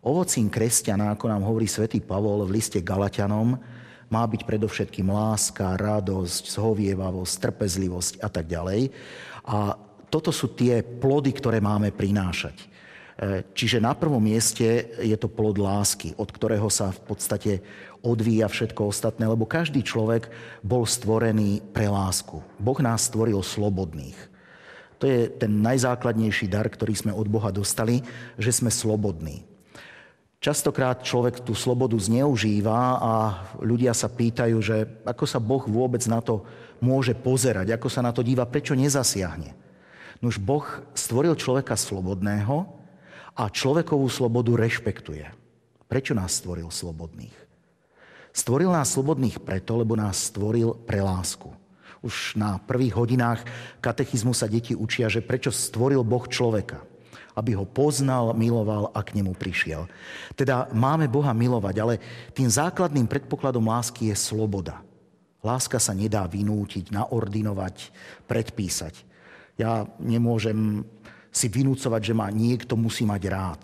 Ovocím 0.03 0.51
kresťana, 0.51 1.15
ako 1.15 1.25
nám 1.31 1.47
hovorí 1.47 1.71
svätý 1.71 2.03
Pavol 2.03 2.43
v 2.43 2.59
liste 2.59 2.83
Galatianom, 2.83 3.55
má 4.07 4.23
byť 4.23 4.41
predovšetkým 4.47 5.07
láska, 5.11 5.75
radosť, 5.75 6.43
zhovievavosť, 6.47 7.35
trpezlivosť 7.43 8.13
a 8.23 8.29
tak 8.31 8.47
ďalej. 8.47 8.91
A 9.47 9.75
toto 10.07 10.31
sú 10.31 10.51
tie 10.55 10.79
plody, 10.83 11.35
ktoré 11.35 11.59
máme 11.59 11.91
prinášať. 11.91 12.55
E, 12.57 12.65
čiže 13.51 13.83
na 13.83 13.91
prvom 13.91 14.23
mieste 14.23 14.93
je 15.03 15.17
to 15.19 15.27
plod 15.27 15.59
lásky, 15.59 16.15
od 16.15 16.31
ktorého 16.31 16.71
sa 16.71 16.95
v 16.95 17.01
podstate 17.03 17.51
odvíja 17.99 18.47
všetko 18.47 18.87
ostatné, 18.87 19.27
lebo 19.27 19.43
každý 19.43 19.83
človek 19.83 20.31
bol 20.63 20.87
stvorený 20.87 21.59
pre 21.75 21.91
lásku. 21.91 22.39
Boh 22.55 22.79
nás 22.79 23.11
stvoril 23.11 23.43
slobodných. 23.43 24.15
To 24.97 25.05
je 25.05 25.29
ten 25.29 25.61
najzákladnejší 25.61 26.49
dar, 26.49 26.65
ktorý 26.65 26.93
sme 26.97 27.13
od 27.13 27.27
Boha 27.29 27.53
dostali, 27.53 28.01
že 28.39 28.49
sme 28.49 28.73
slobodní. 28.73 29.45
Častokrát 30.37 31.01
človek 31.01 31.41
tú 31.41 31.57
slobodu 31.57 31.97
zneužíva 31.97 33.01
a 33.01 33.13
ľudia 33.57 33.91
sa 33.97 34.05
pýtajú, 34.05 34.57
že 34.61 34.85
ako 35.01 35.25
sa 35.25 35.41
Boh 35.41 35.65
vôbec 35.65 36.05
na 36.05 36.21
to 36.21 36.45
môže 36.77 37.17
pozerať, 37.17 37.73
ako 37.73 37.89
sa 37.89 38.05
na 38.05 38.13
to 38.13 38.21
díva, 38.21 38.45
prečo 38.45 38.77
nezasiahne. 38.77 39.57
Nož 40.21 40.37
Boh 40.37 40.65
stvoril 40.93 41.33
človeka 41.33 41.73
slobodného, 41.73 42.77
a 43.37 43.43
človekovú 43.53 44.09
slobodu 44.09 44.57
rešpektuje. 44.57 45.29
Prečo 45.85 46.17
nás 46.17 46.41
stvoril 46.41 46.73
slobodných? 46.73 47.37
Stvoril 48.33 48.73
nás 48.73 48.89
slobodných 48.97 49.37
preto, 49.45 49.77
lebo 49.77 49.93
nás 49.93 50.33
stvoril 50.33 50.73
pre 50.73 51.05
lásku. 51.05 51.53
Už 52.01 52.37
na 52.37 52.57
prvých 52.57 52.97
hodinách 52.97 53.45
katechizmu 53.81 54.33
sa 54.33 54.49
deti 54.49 54.73
učia, 54.73 55.09
že 55.09 55.21
prečo 55.21 55.53
stvoril 55.53 56.01
Boh 56.01 56.25
človeka. 56.25 56.81
Aby 57.37 57.53
ho 57.53 57.69
poznal, 57.69 58.33
miloval 58.33 58.89
a 58.97 59.05
k 59.05 59.21
nemu 59.21 59.37
prišiel. 59.37 59.85
Teda 60.33 60.65
máme 60.73 61.05
Boha 61.05 61.37
milovať, 61.37 61.75
ale 61.77 62.01
tým 62.33 62.49
základným 62.49 63.05
predpokladom 63.05 63.69
lásky 63.69 64.09
je 64.09 64.17
sloboda. 64.17 64.81
Láska 65.45 65.77
sa 65.77 65.93
nedá 65.93 66.25
vynútiť, 66.25 66.89
naordinovať, 66.89 67.93
predpísať. 68.25 69.05
Ja 69.53 69.85
nemôžem 70.01 70.81
si 71.29 71.45
vynúcovať, 71.45 72.01
že 72.01 72.17
ma 72.17 72.33
niekto 72.33 72.73
musí 72.73 73.05
mať 73.05 73.21
rád. 73.29 73.61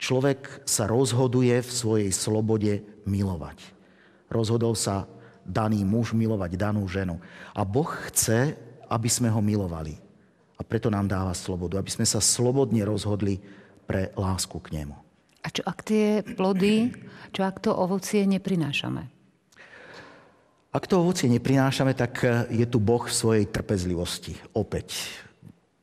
Človek 0.00 0.66
sa 0.66 0.90
rozhoduje 0.90 1.54
v 1.62 1.70
svojej 1.70 2.10
slobode 2.10 2.82
milovať. 3.06 3.62
Rozhodol 4.26 4.74
sa 4.74 5.06
daný 5.46 5.86
muž 5.86 6.10
milovať 6.16 6.58
danú 6.58 6.82
ženu. 6.90 7.22
A 7.54 7.62
Boh 7.62 7.90
chce, 8.10 8.58
aby 8.90 9.08
sme 9.12 9.30
ho 9.30 9.38
milovali. 9.38 10.09
A 10.60 10.62
preto 10.62 10.92
nám 10.92 11.08
dáva 11.08 11.32
slobodu, 11.32 11.80
aby 11.80 11.88
sme 11.88 12.04
sa 12.04 12.20
slobodne 12.20 12.84
rozhodli 12.84 13.40
pre 13.88 14.12
lásku 14.12 14.60
k 14.60 14.84
nemu. 14.84 14.92
A 15.40 15.48
čo 15.48 15.64
ak 15.64 15.80
tie 15.88 16.20
plody, 16.20 16.92
čo 17.32 17.48
ak 17.48 17.64
to 17.64 17.72
ovocie 17.72 18.28
neprinášame? 18.28 19.08
Ak 20.70 20.84
to 20.84 21.00
ovocie 21.00 21.32
neprinášame, 21.32 21.96
tak 21.96 22.20
je 22.52 22.66
tu 22.68 22.76
Boh 22.76 23.02
v 23.02 23.16
svojej 23.16 23.48
trpezlivosti. 23.48 24.36
Opäť 24.52 24.94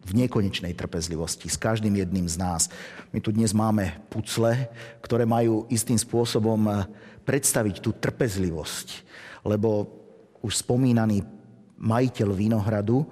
v 0.07 0.23
nekonečnej 0.23 0.71
trpezlivosti 0.71 1.51
s 1.51 1.59
každým 1.59 1.99
jedným 1.99 2.23
z 2.31 2.39
nás. 2.39 2.71
My 3.11 3.19
tu 3.19 3.35
dnes 3.35 3.51
máme 3.51 3.99
pucle, 4.07 4.71
ktoré 5.03 5.27
majú 5.27 5.67
istým 5.67 5.99
spôsobom 5.99 6.63
eh, 6.71 6.87
predstaviť 7.27 7.83
tú 7.83 7.91
trpezlivosť, 7.91 9.03
lebo 9.43 9.91
už 10.39 10.63
spomínaný 10.63 11.27
majiteľ 11.75 12.29
vinohradu 12.31 13.03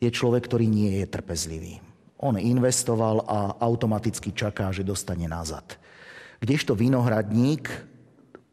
je 0.00 0.08
človek, 0.08 0.48
ktorý 0.48 0.66
nie 0.66 1.04
je 1.04 1.06
trpezlivý. 1.06 1.78
On 2.20 2.36
investoval 2.36 3.24
a 3.24 3.60
automaticky 3.60 4.32
čaká, 4.32 4.72
že 4.72 4.84
dostane 4.84 5.28
nazad. 5.28 5.76
Kdežto 6.40 6.72
vinohradník 6.72 7.68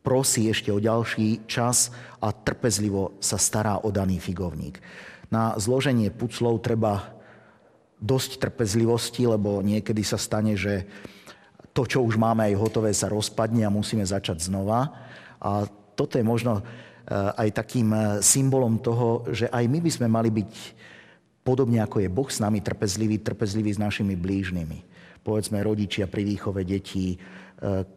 prosí 0.04 0.48
ešte 0.48 0.72
o 0.72 0.80
ďalší 0.80 1.48
čas 1.48 1.92
a 2.24 2.32
trpezlivo 2.32 3.20
sa 3.20 3.36
stará 3.36 3.84
o 3.84 3.92
daný 3.92 4.24
figovník. 4.24 4.80
Na 5.28 5.56
zloženie 5.60 6.12
puclov 6.12 6.64
treba 6.64 7.16
dosť 8.00 8.40
trpezlivosti, 8.40 9.28
lebo 9.28 9.60
niekedy 9.60 10.04
sa 10.08 10.16
stane, 10.16 10.56
že 10.56 10.88
to, 11.76 11.84
čo 11.84 12.04
už 12.08 12.16
máme 12.16 12.48
aj 12.48 12.56
hotové, 12.56 12.96
sa 12.96 13.12
rozpadne 13.12 13.68
a 13.68 13.74
musíme 13.74 14.08
začať 14.08 14.48
znova. 14.48 14.96
A 15.44 15.68
toto 16.00 16.16
je 16.16 16.24
možno 16.24 16.62
eh, 16.62 16.64
aj 17.14 17.50
takým 17.52 17.92
eh, 17.92 18.02
symbolom 18.24 18.80
toho, 18.80 19.28
že 19.36 19.52
aj 19.52 19.64
my 19.68 19.80
by 19.84 19.92
sme 19.92 20.08
mali 20.08 20.30
byť 20.32 20.52
podobne 21.48 21.80
ako 21.80 22.04
je 22.04 22.12
Boh 22.12 22.28
s 22.28 22.44
nami 22.44 22.60
trpezlivý, 22.60 23.24
trpezlivý 23.24 23.72
s 23.72 23.80
našimi 23.80 24.20
blížnymi. 24.20 24.84
Povedzme 25.24 25.64
rodičia 25.64 26.12
pri 26.12 26.28
výchove 26.28 26.68
detí, 26.68 27.16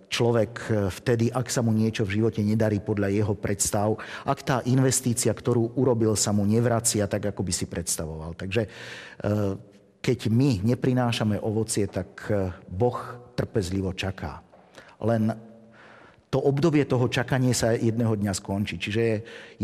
človek 0.08 0.72
vtedy, 0.88 1.28
ak 1.34 1.52
sa 1.52 1.60
mu 1.60 1.74
niečo 1.74 2.06
v 2.06 2.22
živote 2.22 2.40
nedarí 2.40 2.80
podľa 2.80 3.12
jeho 3.12 3.34
predstav, 3.36 3.98
ak 4.24 4.38
tá 4.40 4.56
investícia, 4.64 5.34
ktorú 5.34 5.76
urobil, 5.76 6.16
sa 6.16 6.32
mu 6.32 6.48
nevracia 6.48 7.04
tak, 7.04 7.28
ako 7.28 7.42
by 7.44 7.52
si 7.52 7.66
predstavoval. 7.68 8.38
Takže 8.38 8.70
keď 10.00 10.18
my 10.32 10.64
neprinášame 10.64 11.36
ovocie, 11.42 11.84
tak 11.90 12.24
Boh 12.72 12.98
trpezlivo 13.36 13.92
čaká. 13.92 14.40
Len 14.96 15.49
to 16.30 16.38
obdobie 16.38 16.86
toho 16.86 17.10
čakania 17.10 17.50
sa 17.50 17.74
jedného 17.74 18.14
dňa 18.14 18.30
skončí. 18.38 18.78
Čiže 18.78 19.00
je, 19.02 19.16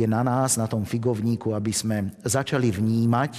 je 0.03 0.07
na 0.11 0.27
nás, 0.27 0.59
na 0.59 0.67
tom 0.67 0.83
figovníku, 0.83 1.55
aby 1.55 1.71
sme 1.71 2.11
začali 2.27 2.75
vnímať 2.75 3.33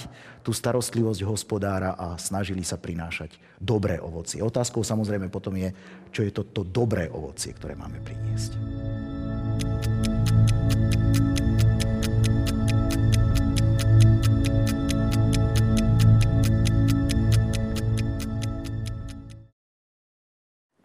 tú 0.48 0.56
starostlivosť 0.56 1.28
hospodára 1.28 2.00
a 2.00 2.16
snažili 2.16 2.64
sa 2.64 2.80
prinášať 2.80 3.36
dobré 3.60 4.00
ovocie. 4.00 4.40
Otázkou 4.40 4.80
samozrejme 4.80 5.28
potom 5.28 5.60
je, 5.60 5.76
čo 6.16 6.24
je 6.24 6.32
to, 6.32 6.48
to 6.48 6.64
dobré 6.64 7.12
ovocie, 7.12 7.52
ktoré 7.52 7.76
máme 7.76 8.00
priniesť. 8.00 8.56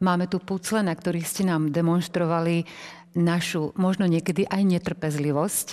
Máme 0.03 0.27
tu 0.27 0.43
pucle, 0.43 0.83
na 0.83 0.99
ktorých 0.99 1.23
ste 1.23 1.47
nám 1.47 1.71
demonstrovali 1.71 2.67
našu 3.15 3.71
možno 3.77 4.09
niekedy 4.09 4.49
aj 4.49 4.63
netrpezlivosť 4.65 5.67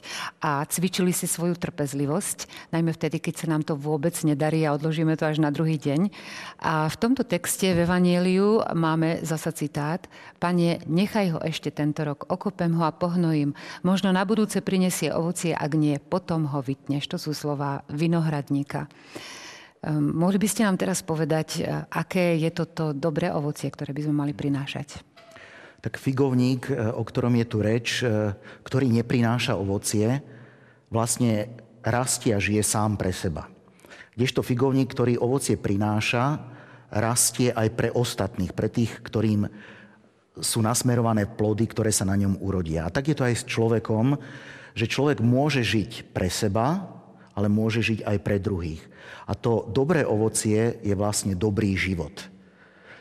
a 0.43 0.61
cvičili 0.67 1.15
si 1.15 1.25
svoju 1.25 1.55
trpezlivosť, 1.55 2.69
najmä 2.75 2.91
vtedy, 2.93 3.17
keď 3.23 3.33
sa 3.41 3.47
nám 3.49 3.63
to 3.63 3.79
vôbec 3.79 4.11
nedarí 4.27 4.67
a 4.67 4.75
odložíme 4.75 5.15
to 5.15 5.25
až 5.25 5.39
na 5.39 5.49
druhý 5.49 5.79
deň. 5.79 6.11
A 6.59 6.91
v 6.91 6.99
tomto 6.99 7.23
texte 7.23 7.71
v 7.71 7.87
Evanieliu 7.87 8.61
máme 8.75 9.23
zasa 9.23 9.55
citát 9.55 10.05
Pane, 10.37 10.83
nechaj 10.85 11.35
ho 11.35 11.39
ešte 11.41 11.71
tento 11.71 12.03
rok, 12.03 12.27
okopem 12.27 12.75
ho 12.75 12.83
a 12.85 12.93
pohnojím. 12.93 13.55
Možno 13.81 14.11
na 14.13 14.27
budúce 14.27 14.59
prinesie 14.61 15.09
ovocie, 15.09 15.55
ak 15.55 15.71
nie, 15.73 15.97
potom 15.97 16.47
ho 16.53 16.59
vytneš. 16.59 17.07
To 17.11 17.17
sú 17.17 17.31
slova 17.31 17.87
vinohradníka. 17.87 18.91
Ehm, 19.79 20.11
mohli 20.11 20.35
by 20.35 20.47
ste 20.47 20.67
nám 20.67 20.75
teraz 20.75 20.99
povedať, 20.99 21.63
e, 21.63 21.87
aké 21.87 22.35
je 22.35 22.51
toto 22.51 22.91
dobré 22.91 23.31
ovocie, 23.31 23.71
ktoré 23.71 23.95
by 23.95 24.01
sme 24.03 24.15
mali 24.15 24.33
prinášať? 24.35 24.99
Tak 25.79 25.95
figovník, 25.95 26.67
e, 26.67 26.75
o 26.91 26.99
ktorom 26.99 27.39
je 27.39 27.45
tu 27.47 27.57
reč, 27.63 28.03
e, 28.03 28.35
ktorý 28.67 28.91
neprináša 28.91 29.55
ovocie, 29.55 30.19
vlastne 30.91 31.47
rastie 31.79 32.35
a 32.35 32.43
žije 32.43 32.59
sám 32.59 32.99
pre 32.99 33.15
seba. 33.15 33.47
Kdežto 34.19 34.43
figovník, 34.43 34.91
ktorý 34.91 35.15
ovocie 35.15 35.55
prináša, 35.55 36.43
rastie 36.91 37.55
aj 37.55 37.69
pre 37.71 37.89
ostatných, 37.95 38.51
pre 38.51 38.67
tých, 38.67 38.99
ktorým 38.99 39.47
sú 40.35 40.59
nasmerované 40.59 41.23
plody, 41.23 41.71
ktoré 41.71 41.95
sa 41.95 42.03
na 42.03 42.19
ňom 42.19 42.35
urodia. 42.43 42.83
A 42.83 42.91
tak 42.91 43.07
je 43.07 43.15
to 43.15 43.23
aj 43.23 43.35
s 43.39 43.47
človekom, 43.47 44.19
že 44.75 44.91
človek 44.91 45.23
môže 45.23 45.63
žiť 45.63 46.11
pre 46.11 46.27
seba, 46.27 46.99
ale 47.31 47.47
môže 47.47 47.79
žiť 47.79 48.03
aj 48.03 48.17
pre 48.19 48.43
druhých. 48.43 48.83
A 49.29 49.33
to 49.37 49.69
dobré 49.69 50.05
ovocie 50.05 50.81
je 50.81 50.93
vlastne 50.97 51.37
dobrý 51.37 51.77
život. 51.77 52.13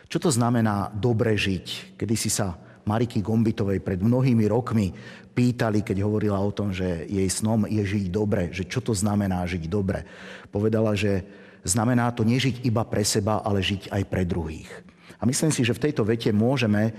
Čo 0.09 0.29
to 0.29 0.31
znamená 0.33 0.89
dobre 0.93 1.37
žiť? 1.37 1.97
Kedy 2.01 2.15
si 2.17 2.33
sa 2.33 2.57
Mariky 2.89 3.21
Gombitovej 3.21 3.85
pred 3.85 4.01
mnohými 4.01 4.49
rokmi 4.49 4.97
pýtali, 5.37 5.85
keď 5.85 6.03
hovorila 6.03 6.41
o 6.41 6.51
tom, 6.51 6.73
že 6.73 7.05
jej 7.07 7.29
snom 7.29 7.69
je 7.69 7.85
žiť 7.85 8.09
dobre, 8.09 8.49
že 8.51 8.65
čo 8.65 8.81
to 8.81 8.97
znamená 8.97 9.45
žiť 9.45 9.69
dobre. 9.69 10.09
Povedala, 10.49 10.97
že 10.97 11.23
znamená 11.63 12.09
to 12.17 12.25
nežiť 12.25 12.65
iba 12.65 12.83
pre 12.89 13.05
seba, 13.05 13.45
ale 13.45 13.61
žiť 13.61 13.93
aj 13.93 14.03
pre 14.09 14.25
druhých. 14.25 14.71
A 15.19 15.27
myslím 15.27 15.51
si, 15.51 15.67
že 15.67 15.75
v 15.75 15.91
tejto 15.91 16.07
vete 16.07 16.31
môžeme 16.31 16.83
e, 16.89 16.93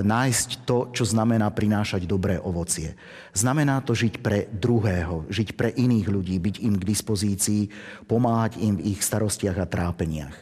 nájsť 0.00 0.64
to, 0.64 0.96
čo 0.96 1.04
znamená 1.04 1.52
prinášať 1.52 2.08
dobré 2.08 2.40
ovocie. 2.40 2.96
Znamená 3.36 3.84
to 3.84 3.92
žiť 3.92 4.24
pre 4.24 4.48
druhého, 4.48 5.28
žiť 5.28 5.60
pre 5.60 5.68
iných 5.76 6.08
ľudí, 6.08 6.40
byť 6.40 6.56
im 6.64 6.80
k 6.80 6.88
dispozícii, 6.88 7.68
pomáhať 8.08 8.64
im 8.64 8.80
v 8.80 8.96
ich 8.96 9.04
starostiach 9.04 9.60
a 9.60 9.68
trápeniach. 9.68 10.32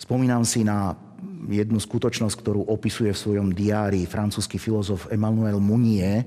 Spomínam 0.00 0.48
si 0.48 0.64
na 0.64 0.96
jednu 1.52 1.76
skutočnosť, 1.76 2.34
ktorú 2.40 2.64
opisuje 2.64 3.12
v 3.12 3.18
svojom 3.18 3.48
diári 3.52 4.08
francúzsky 4.08 4.56
filozof 4.56 5.10
Emmanuel 5.12 5.60
Mounier, 5.60 6.24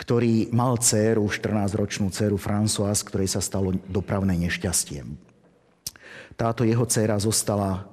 ktorý 0.00 0.48
mal 0.50 0.80
dceru, 0.80 1.28
14-ročnú 1.28 2.08
dceru 2.08 2.40
Françoise, 2.40 3.04
ktorej 3.04 3.36
sa 3.36 3.44
stalo 3.44 3.76
dopravné 3.86 4.32
nešťastie. 4.48 5.04
Táto 6.40 6.64
jeho 6.64 6.88
dcera 6.88 7.20
zostala 7.20 7.84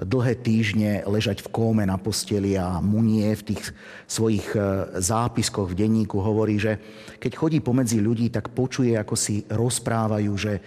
dlhé 0.00 0.40
týždne 0.40 1.04
ležať 1.04 1.44
v 1.44 1.52
kóme 1.52 1.84
na 1.84 2.00
posteli 2.00 2.56
a 2.56 2.80
Munie 2.80 3.28
v 3.36 3.52
tých 3.52 3.76
svojich 4.08 4.56
e, 4.56 4.60
zápiskoch 4.96 5.68
v 5.68 5.78
denníku 5.84 6.16
hovorí, 6.16 6.56
že 6.56 6.80
keď 7.20 7.32
chodí 7.36 7.58
pomedzi 7.60 8.00
ľudí, 8.00 8.32
tak 8.32 8.56
počuje, 8.56 8.96
ako 8.96 9.14
si 9.14 9.44
rozprávajú, 9.52 10.32
že 10.32 10.64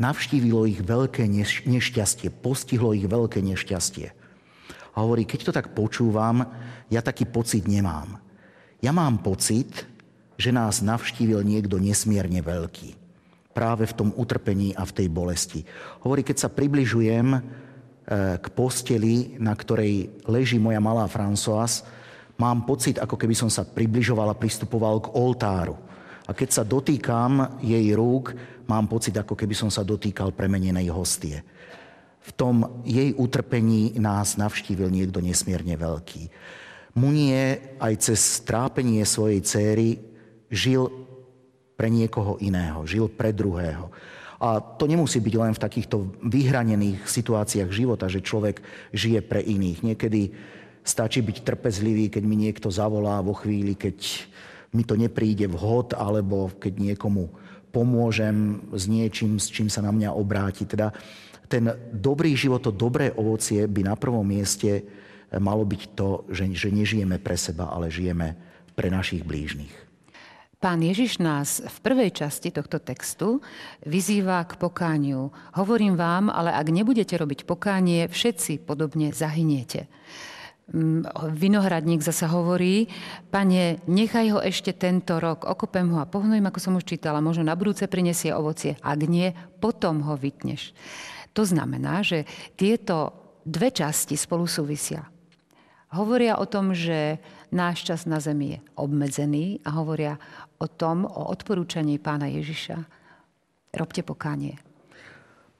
navštívilo 0.00 0.64
ich 0.64 0.80
veľké 0.80 1.28
nešťastie, 1.68 2.32
postihlo 2.32 2.96
ich 2.96 3.04
veľké 3.04 3.44
nešťastie. 3.44 4.08
A 4.92 4.96
hovorí, 5.04 5.28
keď 5.28 5.40
to 5.48 5.52
tak 5.52 5.76
počúvam, 5.76 6.44
ja 6.88 7.00
taký 7.04 7.28
pocit 7.28 7.68
nemám. 7.68 8.20
Ja 8.80 8.92
mám 8.92 9.20
pocit, 9.20 9.84
že 10.40 10.50
nás 10.50 10.80
navštívil 10.80 11.44
niekto 11.44 11.76
nesmierne 11.76 12.40
veľký. 12.40 12.98
Práve 13.52 13.84
v 13.84 13.96
tom 13.96 14.08
utrpení 14.16 14.72
a 14.72 14.82
v 14.88 14.96
tej 14.96 15.08
bolesti. 15.12 15.60
Hovorí, 16.02 16.24
keď 16.24 16.36
sa 16.40 16.48
približujem 16.48 17.60
k 18.06 18.46
posteli, 18.52 19.38
na 19.38 19.54
ktorej 19.54 20.10
leží 20.26 20.58
moja 20.58 20.82
malá 20.82 21.06
Françoise, 21.06 21.86
mám 22.34 22.66
pocit, 22.66 22.98
ako 22.98 23.14
keby 23.14 23.34
som 23.38 23.46
sa 23.46 23.62
približoval 23.62 24.34
a 24.34 24.38
pristupoval 24.38 24.98
k 25.06 25.12
oltáru. 25.14 25.78
A 26.26 26.34
keď 26.34 26.48
sa 26.50 26.62
dotýkam 26.66 27.62
jej 27.62 27.94
rúk, 27.94 28.34
mám 28.66 28.90
pocit, 28.90 29.14
ako 29.14 29.34
keby 29.38 29.54
som 29.54 29.70
sa 29.70 29.86
dotýkal 29.86 30.34
premenenej 30.34 30.90
hostie. 30.90 31.42
V 32.22 32.30
tom 32.38 32.82
jej 32.86 33.10
utrpení 33.14 33.98
nás 33.98 34.38
navštívil 34.38 34.90
niekto 34.90 35.18
nesmierne 35.18 35.74
veľký. 35.74 36.30
Munie 36.94 37.74
aj 37.82 37.94
cez 37.98 38.20
trápenie 38.46 39.02
svojej 39.02 39.40
céry 39.42 39.88
žil 40.46 40.86
pre 41.74 41.90
niekoho 41.90 42.38
iného, 42.38 42.86
žil 42.86 43.10
pre 43.10 43.34
druhého. 43.34 43.90
A 44.42 44.58
to 44.58 44.90
nemusí 44.90 45.22
byť 45.22 45.34
len 45.38 45.52
v 45.54 45.62
takýchto 45.62 46.18
vyhranených 46.26 47.06
situáciách 47.06 47.70
života, 47.70 48.10
že 48.10 48.26
človek 48.26 48.58
žije 48.90 49.22
pre 49.22 49.38
iných. 49.38 49.86
Niekedy 49.86 50.34
stačí 50.82 51.22
byť 51.22 51.46
trpezlivý, 51.46 52.10
keď 52.10 52.22
mi 52.26 52.34
niekto 52.34 52.66
zavolá 52.66 53.22
vo 53.22 53.38
chvíli, 53.38 53.78
keď 53.78 54.26
mi 54.74 54.82
to 54.82 54.98
nepríde 54.98 55.46
vhod, 55.46 55.94
alebo 55.94 56.50
keď 56.58 56.74
niekomu 56.74 57.30
pomôžem 57.70 58.66
s 58.74 58.90
niečím, 58.90 59.38
s 59.38 59.46
čím 59.46 59.70
sa 59.70 59.78
na 59.78 59.94
mňa 59.94 60.10
obráti. 60.10 60.66
Teda 60.66 60.90
ten 61.46 61.70
dobrý 61.94 62.34
život, 62.34 62.66
to 62.66 62.74
dobré 62.74 63.14
ovocie 63.14 63.70
by 63.70 63.86
na 63.86 63.94
prvom 63.94 64.26
mieste 64.26 64.82
malo 65.38 65.64
byť 65.64 65.82
to, 65.96 66.26
že, 66.28 66.44
že 66.52 66.68
nežijeme 66.68 67.16
pre 67.22 67.38
seba, 67.38 67.70
ale 67.70 67.88
žijeme 67.88 68.36
pre 68.74 68.90
našich 68.90 69.24
blížnych. 69.24 69.91
Pán 70.62 70.78
Ježiš 70.78 71.18
nás 71.18 71.58
v 71.58 71.76
prvej 71.82 72.14
časti 72.14 72.54
tohto 72.54 72.78
textu 72.78 73.42
vyzýva 73.82 74.46
k 74.46 74.54
pokániu. 74.54 75.34
Hovorím 75.58 75.98
vám, 75.98 76.30
ale 76.30 76.54
ak 76.54 76.70
nebudete 76.70 77.18
robiť 77.18 77.42
pokánie, 77.42 78.06
všetci 78.06 78.62
podobne 78.62 79.10
zahyniete. 79.10 79.90
Mm, 80.70 81.02
vinohradník 81.34 82.06
zasa 82.06 82.30
hovorí, 82.30 82.86
pane, 83.34 83.82
nechaj 83.90 84.38
ho 84.38 84.38
ešte 84.38 84.70
tento 84.70 85.18
rok, 85.18 85.50
okopem 85.50 85.90
ho 85.90 85.98
a 85.98 86.06
pohnujím, 86.06 86.46
ako 86.46 86.62
som 86.62 86.78
už 86.78 86.86
čítala, 86.86 87.18
možno 87.18 87.42
na 87.42 87.58
budúce 87.58 87.90
prinesie 87.90 88.30
ovocie. 88.30 88.78
Ak 88.86 89.02
nie, 89.02 89.34
potom 89.58 90.06
ho 90.06 90.14
vytneš. 90.14 90.70
To 91.34 91.42
znamená, 91.42 92.06
že 92.06 92.22
tieto 92.54 93.18
dve 93.42 93.74
časti 93.74 94.14
spolu 94.14 94.46
súvisia. 94.46 95.10
Hovoria 95.90 96.38
o 96.38 96.46
tom, 96.46 96.70
že 96.70 97.18
náš 97.52 97.84
čas 97.84 98.08
na 98.08 98.18
zemi 98.18 98.56
je 98.56 98.58
obmedzený 98.80 99.60
a 99.62 99.76
hovoria 99.76 100.16
o 100.56 100.66
tom, 100.66 101.04
o 101.04 101.28
odporúčaní 101.28 102.00
pána 102.00 102.26
Ježiša. 102.32 102.80
Robte 103.76 104.00
pokánie. 104.00 104.56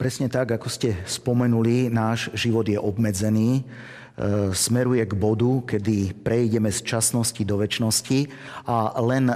Presne 0.01 0.27
tak, 0.27 0.51
ako 0.57 0.67
ste 0.67 0.99
spomenuli, 1.07 1.93
náš 1.93 2.33
život 2.35 2.67
je 2.67 2.81
obmedzený, 2.81 3.61
e, 3.61 3.63
smeruje 4.51 5.05
k 5.07 5.15
bodu, 5.15 5.63
kedy 5.63 6.17
prejdeme 6.27 6.73
z 6.75 6.83
časnosti 6.83 7.39
do 7.47 7.61
väčšnosti 7.61 8.27
a 8.67 8.99
len 8.99 9.31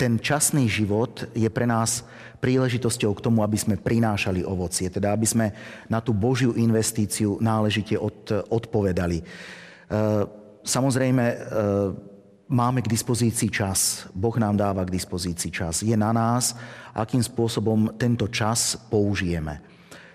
ten 0.00 0.16
časný 0.16 0.72
život 0.72 1.28
je 1.36 1.48
pre 1.52 1.68
nás 1.68 2.06
príležitosťou 2.40 3.12
k 3.16 3.24
tomu, 3.24 3.40
aby 3.44 3.56
sme 3.56 3.80
prinášali 3.80 4.44
ovocie, 4.44 4.92
teda 4.92 5.12
aby 5.12 5.26
sme 5.26 5.46
na 5.88 6.04
tú 6.04 6.12
Božiu 6.12 6.52
investíciu 6.52 7.40
náležite 7.40 7.96
od, 7.96 8.48
odpovedali. 8.52 9.24
Samozrejme, 10.66 11.24
e, 11.30 11.36
máme 12.50 12.82
k 12.82 12.90
dispozícii 12.90 13.54
čas. 13.54 14.10
Boh 14.10 14.34
nám 14.34 14.58
dáva 14.58 14.82
k 14.82 14.90
dispozícii 14.98 15.54
čas. 15.54 15.86
Je 15.86 15.94
na 15.94 16.10
nás, 16.10 16.58
akým 16.90 17.22
spôsobom 17.22 17.94
tento 17.94 18.26
čas 18.26 18.74
použijeme. 18.90 19.62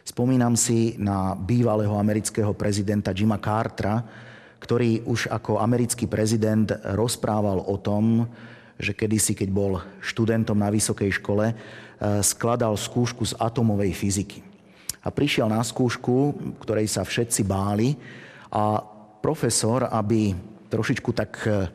Spomínam 0.04 0.60
si 0.60 1.00
na 1.00 1.40
bývalého 1.40 1.96
amerického 1.96 2.52
prezidenta 2.52 3.16
Jima 3.16 3.40
Cartera, 3.40 4.04
ktorý 4.60 5.08
už 5.08 5.32
ako 5.32 5.64
americký 5.64 6.12
prezident 6.12 6.68
rozprával 7.00 7.64
o 7.64 7.80
tom, 7.80 8.28
že 8.76 8.92
kedysi, 8.92 9.32
keď 9.32 9.50
bol 9.56 9.80
študentom 10.04 10.60
na 10.60 10.68
vysokej 10.68 11.16
škole, 11.16 11.48
e, 11.48 11.56
skladal 12.28 12.76
skúšku 12.76 13.24
z 13.24 13.40
atomovej 13.40 13.96
fyziky. 13.96 14.44
A 15.00 15.16
prišiel 15.16 15.48
na 15.48 15.64
skúšku, 15.64 16.36
ktorej 16.60 16.92
sa 16.92 17.08
všetci 17.08 17.42
báli 17.48 17.96
a 18.52 18.91
profesor, 19.22 19.88
aby 19.88 20.36
trošičku 20.68 21.10
tak 21.14 21.32
e, 21.46 21.70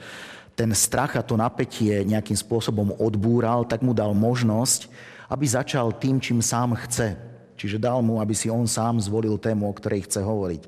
ten 0.56 0.70
strach 0.74 1.14
a 1.14 1.22
to 1.22 1.38
napätie 1.38 2.02
nejakým 2.02 2.35
spôsobom 2.35 2.96
odbúral, 2.98 3.64
tak 3.64 3.80
mu 3.80 3.94
dal 3.94 4.12
možnosť, 4.12 4.90
aby 5.30 5.44
začal 5.46 5.94
tým, 5.94 6.18
čím 6.18 6.42
sám 6.42 6.74
chce. 6.87 7.14
Čiže 7.56 7.80
dal 7.80 8.04
mu, 8.04 8.20
aby 8.20 8.37
si 8.37 8.52
on 8.52 8.68
sám 8.68 9.00
zvolil 9.00 9.40
tému, 9.40 9.64
o 9.64 9.76
ktorej 9.76 10.04
chce 10.04 10.20
hovoriť. 10.20 10.62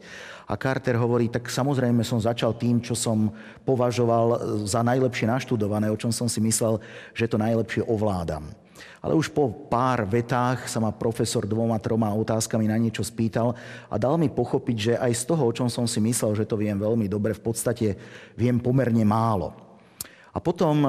A 0.48 0.56
Carter 0.56 0.96
hovorí, 0.96 1.28
tak 1.28 1.52
samozrejme 1.52 2.00
som 2.00 2.16
začal 2.16 2.56
tým, 2.56 2.80
čo 2.80 2.96
som 2.96 3.28
považoval 3.68 4.64
za 4.64 4.80
najlepšie 4.80 5.28
naštudované, 5.28 5.92
o 5.92 6.00
čom 6.00 6.08
som 6.08 6.24
si 6.24 6.40
myslel, 6.40 6.80
že 7.12 7.28
to 7.28 7.36
najlepšie 7.36 7.84
ovládam. 7.84 8.48
Ale 9.02 9.14
už 9.14 9.30
po 9.30 9.50
pár 9.50 10.06
vetách 10.06 10.66
sa 10.70 10.78
ma 10.78 10.94
profesor 10.94 11.46
dvoma, 11.46 11.78
troma 11.82 12.12
otázkami 12.14 12.66
na 12.70 12.78
niečo 12.78 13.06
spýtal 13.06 13.54
a 13.90 13.94
dal 13.96 14.16
mi 14.16 14.30
pochopiť, 14.32 14.76
že 14.76 14.92
aj 14.96 15.12
z 15.14 15.22
toho, 15.28 15.42
o 15.48 15.54
čom 15.54 15.68
som 15.70 15.86
si 15.86 15.98
myslel, 16.02 16.34
že 16.38 16.48
to 16.48 16.58
viem 16.58 16.78
veľmi 16.78 17.06
dobre, 17.06 17.34
v 17.34 17.42
podstate 17.42 17.98
viem 18.38 18.58
pomerne 18.58 19.02
málo. 19.02 19.54
A 20.32 20.38
potom 20.38 20.86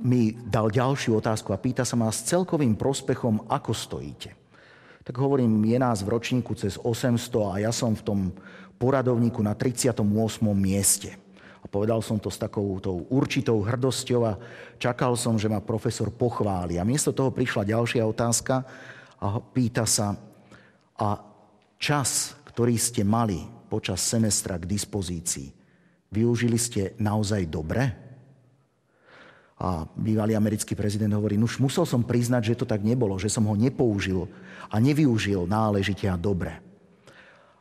mi 0.00 0.32
dal 0.32 0.72
ďalšiu 0.72 1.20
otázku 1.20 1.52
a 1.52 1.60
pýta 1.60 1.84
sa 1.84 1.96
ma 1.96 2.08
s 2.08 2.24
celkovým 2.24 2.76
prospechom, 2.76 3.48
ako 3.52 3.72
stojíte 3.76 4.40
tak 5.10 5.18
hovorím, 5.18 5.64
je 5.64 5.74
nás 5.74 6.06
v 6.06 6.12
ročníku 6.14 6.54
cez 6.54 6.78
800 6.78 7.50
a 7.50 7.54
ja 7.66 7.72
som 7.74 7.98
v 7.98 8.02
tom 8.06 8.20
poradovníku 8.78 9.42
na 9.42 9.58
38. 9.58 10.06
mieste. 10.54 11.18
Povedal 11.70 12.02
som 12.02 12.18
to 12.18 12.34
s 12.34 12.42
takou 12.42 12.82
tou 12.82 13.06
určitou 13.14 13.62
hrdosťou 13.62 14.20
a 14.26 14.34
čakal 14.82 15.14
som, 15.14 15.38
že 15.38 15.46
ma 15.46 15.62
profesor 15.62 16.10
pochváli. 16.10 16.82
A 16.82 16.84
miesto 16.84 17.14
toho 17.14 17.30
prišla 17.30 17.70
ďalšia 17.70 18.02
otázka 18.02 18.66
a 19.22 19.38
pýta 19.38 19.86
sa, 19.86 20.18
a 20.98 21.08
čas, 21.78 22.34
ktorý 22.42 22.74
ste 22.74 23.06
mali 23.06 23.46
počas 23.70 24.02
semestra 24.02 24.58
k 24.58 24.66
dispozícii, 24.66 25.54
využili 26.10 26.58
ste 26.58 26.98
naozaj 26.98 27.46
dobre? 27.46 28.10
A 29.60 29.84
bývalý 29.94 30.34
americký 30.34 30.74
prezident 30.74 31.12
hovorí, 31.14 31.38
už 31.38 31.62
musel 31.62 31.86
som 31.86 32.02
priznať, 32.02 32.52
že 32.52 32.58
to 32.58 32.66
tak 32.66 32.82
nebolo, 32.82 33.14
že 33.20 33.30
som 33.30 33.46
ho 33.46 33.54
nepoužil 33.54 34.26
a 34.72 34.76
nevyužil 34.80 35.46
náležite 35.46 36.08
a 36.10 36.18
dobre. 36.18 36.69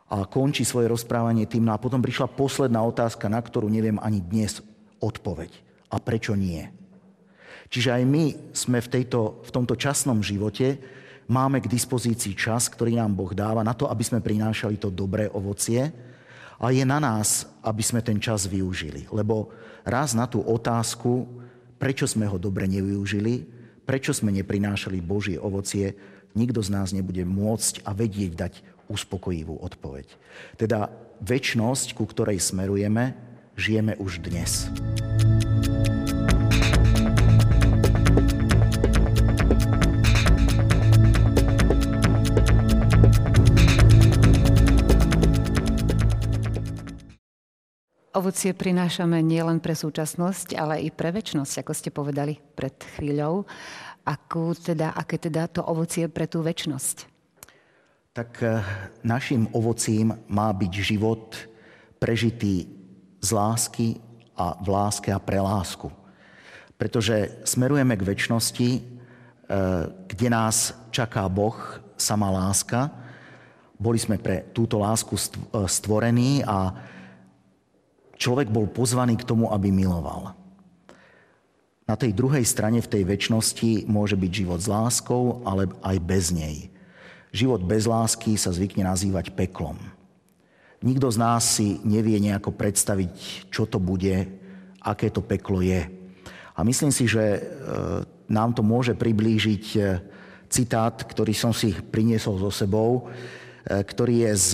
A 0.10 0.26
končí 0.26 0.66
svoje 0.66 0.90
rozprávanie 0.90 1.46
tým, 1.46 1.70
no 1.70 1.72
a 1.74 1.82
potom 1.82 2.02
prišla 2.02 2.34
posledná 2.34 2.82
otázka, 2.82 3.30
na 3.30 3.38
ktorú 3.38 3.70
neviem 3.70 4.02
ani 4.02 4.18
dnes 4.20 4.60
odpoveď. 4.98 5.54
A 5.94 6.02
prečo 6.02 6.34
nie? 6.34 6.66
Čiže 7.70 8.02
aj 8.02 8.04
my 8.10 8.26
sme 8.50 8.82
v, 8.82 8.90
tejto, 8.90 9.46
v 9.46 9.50
tomto 9.54 9.78
časnom 9.78 10.26
živote, 10.26 10.82
máme 11.30 11.62
k 11.62 11.70
dispozícii 11.70 12.34
čas, 12.34 12.66
ktorý 12.66 12.98
nám 12.98 13.14
Boh 13.14 13.30
dáva 13.38 13.62
na 13.62 13.78
to, 13.78 13.86
aby 13.86 14.02
sme 14.02 14.26
prinášali 14.26 14.82
to 14.82 14.90
dobré 14.90 15.30
ovocie 15.30 15.94
a 16.58 16.66
je 16.74 16.82
na 16.82 16.98
nás, 16.98 17.46
aby 17.62 17.86
sme 17.86 18.02
ten 18.02 18.18
čas 18.18 18.50
využili. 18.50 19.06
Lebo 19.14 19.54
raz 19.86 20.18
na 20.18 20.26
tú 20.26 20.42
otázku, 20.42 21.30
prečo 21.78 22.10
sme 22.10 22.26
ho 22.26 22.42
dobre 22.42 22.66
nevyužili, 22.66 23.46
prečo 23.86 24.12
sme 24.18 24.34
neprinášali 24.34 24.98
Božie 25.00 25.38
ovocie, 25.38 25.94
nikto 26.34 26.66
z 26.66 26.74
nás 26.74 26.90
nebude 26.90 27.22
môcť 27.22 27.86
a 27.86 27.94
vedieť 27.94 28.32
dať 28.34 28.54
uspokojivú 28.90 29.62
odpoveď. 29.62 30.10
Teda 30.58 30.90
väčnosť, 31.22 31.94
ku 31.94 32.10
ktorej 32.10 32.42
smerujeme, 32.42 33.14
žijeme 33.54 33.96
už 34.02 34.26
dnes. 34.26 34.68
Ovocie 48.20 48.52
prinášame 48.52 49.24
nielen 49.24 49.64
pre 49.64 49.72
súčasnosť, 49.72 50.52
ale 50.60 50.84
i 50.84 50.92
pre 50.92 51.14
väčšnosť, 51.16 51.64
ako 51.64 51.72
ste 51.72 51.88
povedali 51.88 52.36
pred 52.58 52.76
chvíľou. 52.98 53.48
Akú 54.04 54.52
teda, 54.58 54.92
aké 54.92 55.16
teda 55.16 55.48
to 55.48 55.64
ovocie 55.64 56.12
pre 56.12 56.28
tú 56.28 56.44
väčšnosť? 56.44 57.09
Tak 58.10 58.42
eh, 58.42 58.66
našim 59.06 59.46
ovocím 59.54 60.18
má 60.26 60.50
byť 60.50 60.74
život 60.82 61.38
prežitý 62.02 62.66
z 63.22 63.30
lásky 63.30 64.02
a 64.34 64.58
v 64.58 64.68
láske 64.72 65.14
a 65.14 65.22
pre 65.22 65.38
lásku. 65.38 65.94
Pretože 66.80 67.44
smerujeme 67.46 67.94
k 67.94 68.08
väčšnosti, 68.08 68.70
eh, 68.76 68.82
kde 70.10 70.28
nás 70.34 70.74
čaká 70.90 71.30
Boh, 71.30 71.54
sama 72.02 72.34
láska. 72.34 72.90
Boli 73.78 74.02
sme 74.02 74.18
pre 74.18 74.50
túto 74.58 74.82
lásku 74.82 75.14
eh, 75.14 75.70
stvorení 75.70 76.42
a 76.50 76.74
človek 78.18 78.50
bol 78.50 78.66
pozvaný 78.74 79.22
k 79.22 79.28
tomu, 79.28 79.54
aby 79.54 79.70
miloval. 79.70 80.34
Na 81.86 81.94
tej 81.94 82.14
druhej 82.14 82.46
strane 82.46 82.82
v 82.82 82.90
tej 82.90 83.04
väčšnosti 83.06 83.86
môže 83.86 84.18
byť 84.18 84.32
život 84.34 84.62
s 84.62 84.70
láskou, 84.70 85.42
ale 85.46 85.70
aj 85.86 85.98
bez 86.02 86.34
nej. 86.34 86.70
Život 87.30 87.62
bez 87.62 87.86
lásky 87.86 88.34
sa 88.36 88.50
zvykne 88.50 88.90
nazývať 88.90 89.38
peklom. 89.38 89.78
Nikto 90.80 91.12
z 91.12 91.18
nás 91.20 91.44
si 91.60 91.78
nevie 91.84 92.18
nejako 92.24 92.56
predstaviť, 92.56 93.12
čo 93.52 93.68
to 93.68 93.78
bude, 93.78 94.26
aké 94.80 95.12
to 95.12 95.20
peklo 95.20 95.60
je. 95.60 95.86
A 96.56 96.64
myslím 96.66 96.90
si, 96.90 97.06
že 97.06 97.22
e, 97.22 97.42
nám 98.32 98.56
to 98.56 98.64
môže 98.64 98.96
priblížiť 98.96 99.66
e, 99.76 99.80
citát, 100.48 100.96
ktorý 100.96 101.36
som 101.36 101.52
si 101.52 101.76
priniesol 101.76 102.40
so 102.40 102.52
sebou, 102.52 103.12
e, 103.68 103.84
ktorý 103.84 104.26
je 104.28 104.34
z 104.36 104.52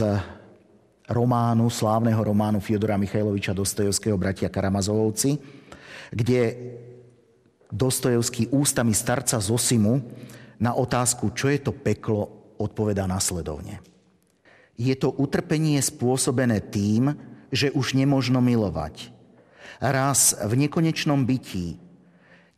románu, 1.06 1.70
slávneho 1.70 2.18
románu 2.18 2.58
Fiodora 2.58 2.98
Michajloviča 2.98 3.54
Dostojevského 3.54 4.18
Bratia 4.18 4.50
Karamazovovci, 4.50 5.38
kde 6.10 6.42
Dostojevský 7.70 8.50
ústami 8.50 8.98
starca 8.98 9.38
Zosimu 9.38 10.02
na 10.58 10.74
otázku, 10.74 11.34
čo 11.38 11.54
je 11.54 11.60
to 11.62 11.74
peklo, 11.74 12.35
odpovedá 12.60 13.08
nasledovne. 13.08 13.82
Je 14.76 14.92
to 14.96 15.12
utrpenie 15.16 15.80
spôsobené 15.80 16.60
tým, 16.60 17.16
že 17.52 17.72
už 17.72 17.96
nemožno 17.96 18.44
milovať. 18.44 19.12
Raz 19.80 20.36
v 20.40 20.68
nekonečnom 20.68 21.24
bytí, 21.24 21.80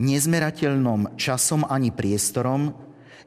nezmerateľnom 0.02 1.18
časom 1.18 1.66
ani 1.66 1.94
priestorom, 1.94 2.74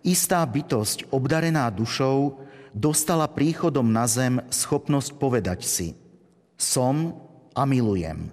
istá 0.02 0.42
bytosť 0.42 1.10
obdarená 1.14 1.70
dušou 1.70 2.42
dostala 2.74 3.26
príchodom 3.30 3.90
na 3.90 4.06
zem 4.06 4.42
schopnosť 4.50 5.10
povedať 5.18 5.60
si 5.66 5.88
som 6.60 7.16
a 7.56 7.64
milujem. 7.64 8.28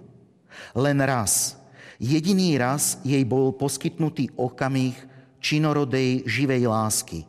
Len 0.76 0.98
raz, 1.00 1.56
jediný 1.96 2.60
raz 2.60 3.00
jej 3.00 3.24
bol 3.24 3.56
poskytnutý 3.56 4.36
okamih 4.36 4.94
činorodej 5.40 6.28
živej 6.28 6.68
lásky. 6.68 7.24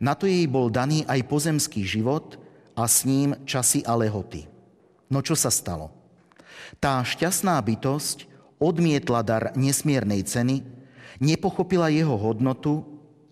Na 0.00 0.16
to 0.16 0.24
jej 0.24 0.48
bol 0.48 0.72
daný 0.72 1.04
aj 1.04 1.28
pozemský 1.28 1.84
život 1.84 2.40
a 2.72 2.88
s 2.88 3.04
ním 3.04 3.36
časy 3.44 3.84
a 3.84 3.92
lehoty. 3.92 4.48
No 5.12 5.20
čo 5.20 5.36
sa 5.36 5.52
stalo? 5.52 5.92
Tá 6.80 7.04
šťastná 7.04 7.60
bytosť 7.60 8.24
odmietla 8.56 9.20
dar 9.20 9.52
nesmiernej 9.52 10.24
ceny, 10.24 10.64
nepochopila 11.20 11.92
jeho 11.92 12.16
hodnotu, 12.16 12.80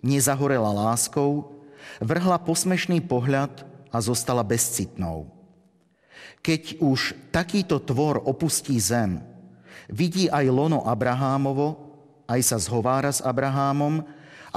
nezahorela 0.04 0.68
láskou, 0.68 1.57
vrhla 2.04 2.37
posmešný 2.37 3.00
pohľad 3.09 3.64
a 3.88 3.98
zostala 4.04 4.44
bezcitnou. 4.44 5.33
Keď 6.44 6.85
už 6.85 7.16
takýto 7.33 7.81
tvor 7.81 8.20
opustí 8.20 8.76
zem, 8.76 9.24
vidí 9.88 10.28
aj 10.28 10.44
lono 10.52 10.85
Abrahámovo, 10.85 11.88
aj 12.28 12.40
sa 12.44 12.57
zhovára 12.61 13.09
s 13.09 13.24
Abrahámom, 13.24 14.04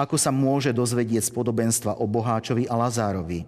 ako 0.01 0.17
sa 0.17 0.33
môže 0.33 0.73
dozvedieť 0.73 1.29
z 1.29 1.31
podobenstva 1.31 2.01
o 2.01 2.09
Boháčovi 2.09 2.65
a 2.65 2.73
Lazárovi. 2.73 3.45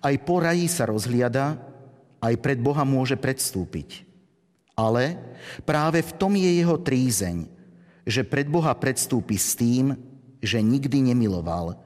Aj 0.00 0.14
po 0.24 0.40
raji 0.40 0.70
sa 0.70 0.88
rozhliada, 0.88 1.60
aj 2.22 2.34
pred 2.40 2.56
Boha 2.56 2.86
môže 2.86 3.18
predstúpiť. 3.18 4.08
Ale 4.72 5.20
práve 5.68 6.00
v 6.00 6.12
tom 6.16 6.32
je 6.32 6.48
jeho 6.48 6.80
trízeň, 6.80 7.44
že 8.08 8.24
pred 8.24 8.48
Boha 8.48 8.72
predstúpi 8.72 9.36
s 9.36 9.52
tým, 9.52 9.94
že 10.40 10.58
nikdy 10.58 11.12
nemiloval, 11.12 11.76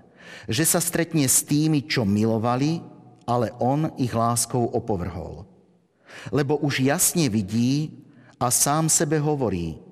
že 0.47 0.63
sa 0.63 0.79
stretne 0.79 1.27
s 1.27 1.43
tými, 1.43 1.85
čo 1.85 2.07
milovali, 2.07 2.81
ale 3.27 3.51
on 3.59 3.91
ich 3.99 4.15
láskou 4.15 4.71
opovrhol. 4.71 5.45
Lebo 6.31 6.57
už 6.63 6.87
jasne 6.87 7.27
vidí 7.27 8.07
a 8.39 8.49
sám 8.55 8.87
sebe 8.87 9.19
hovorí, 9.19 9.83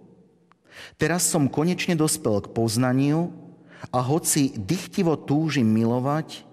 teraz 0.96 1.26
som 1.26 1.50
konečne 1.50 1.98
dospel 1.98 2.40
k 2.40 2.52
poznaniu 2.54 3.43
a 3.90 3.98
hoci 4.00 4.54
dychtivo 4.56 5.18
túžim 5.18 5.66
milovať, 5.68 6.46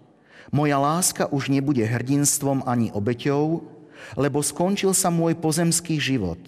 moja 0.52 0.76
láska 0.82 1.32
už 1.32 1.48
nebude 1.48 1.84
hrdinstvom 1.86 2.67
ani 2.67 2.91
obeťou, 2.91 3.63
lebo 4.20 4.44
skončil 4.44 4.91
sa 4.91 5.08
môj 5.08 5.38
pozemský 5.39 6.02
život. 6.02 6.41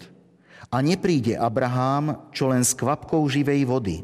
A 0.68 0.82
nepríde 0.82 1.38
Abrahám, 1.38 2.28
čo 2.34 2.50
len 2.50 2.66
s 2.66 2.74
kvapkou 2.74 3.22
živej 3.30 3.64
vody. 3.64 3.96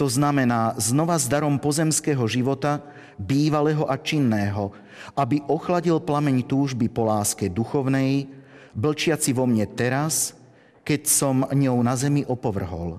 To 0.00 0.10
znamená 0.10 0.74
znova 0.80 1.14
s 1.20 1.30
darom 1.30 1.60
pozemského 1.60 2.24
života, 2.26 2.82
bývalého 3.20 3.86
a 3.86 3.94
činného, 4.00 4.72
aby 5.14 5.44
ochladil 5.46 6.00
plameň 6.00 6.48
túžby 6.48 6.88
po 6.88 7.06
láske 7.06 7.52
duchovnej, 7.52 8.26
blčiaci 8.74 9.30
vo 9.36 9.44
mne 9.44 9.68
teraz, 9.68 10.34
keď 10.82 11.00
som 11.06 11.46
ňou 11.46 11.78
na 11.84 11.94
zemi 11.94 12.24
opovrhol. 12.26 12.98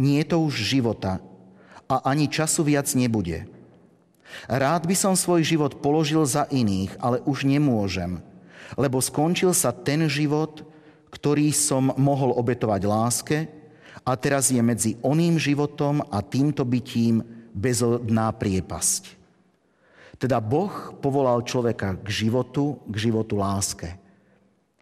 Nie 0.00 0.24
je 0.24 0.34
to 0.34 0.36
už 0.42 0.54
života 0.64 1.20
a 1.88 2.04
ani 2.04 2.28
času 2.28 2.62
viac 2.62 2.86
nebude. 2.92 3.48
Rád 4.44 4.84
by 4.84 4.94
som 4.94 5.16
svoj 5.16 5.40
život 5.40 5.80
položil 5.80 6.20
za 6.28 6.44
iných, 6.52 7.00
ale 7.00 7.24
už 7.24 7.48
nemôžem, 7.48 8.20
lebo 8.76 9.00
skončil 9.00 9.56
sa 9.56 9.72
ten 9.72 10.04
život, 10.04 10.62
ktorý 11.08 11.48
som 11.56 11.96
mohol 11.96 12.36
obetovať 12.36 12.82
láske 12.84 13.38
a 14.04 14.12
teraz 14.20 14.52
je 14.52 14.60
medzi 14.60 15.00
oným 15.00 15.40
životom 15.40 16.04
a 16.12 16.20
týmto 16.20 16.68
bytím 16.68 17.24
bezodná 17.56 18.28
priepasť. 18.36 19.16
Teda 20.20 20.42
Boh 20.42 20.92
povolal 20.98 21.40
človeka 21.46 21.96
k 21.96 22.08
životu, 22.10 22.76
k 22.90 23.08
životu 23.08 23.38
láske. 23.38 23.96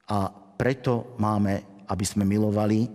A 0.08 0.32
preto 0.32 1.12
máme, 1.20 1.60
aby 1.86 2.04
sme 2.08 2.24
milovali 2.24 2.88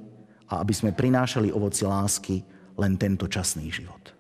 a 0.49 0.59
aby 0.59 0.73
sme 0.73 0.91
prinášali 0.91 1.53
ovoci 1.53 1.85
lásky 1.85 2.35
len 2.81 2.97
tento 2.97 3.29
časný 3.29 3.69
život. 3.69 4.17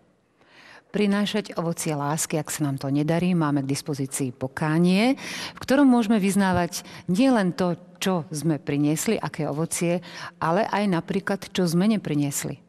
Prinášať 0.91 1.55
ovocie 1.55 1.95
lásky, 1.95 2.35
ak 2.35 2.51
sa 2.51 2.67
nám 2.67 2.75
to 2.75 2.91
nedarí, 2.91 3.31
máme 3.31 3.63
k 3.63 3.71
dispozícii 3.71 4.35
pokánie, 4.35 5.15
v 5.55 5.59
ktorom 5.63 5.87
môžeme 5.87 6.19
vyznávať 6.19 6.83
nielen 7.07 7.55
to, 7.55 7.79
čo 8.03 8.27
sme 8.27 8.59
priniesli, 8.59 9.15
aké 9.15 9.47
ovocie, 9.47 10.03
ale 10.43 10.67
aj 10.67 10.83
napríklad, 10.91 11.47
čo 11.47 11.63
sme 11.63 11.87
nepriniesli. 11.87 12.59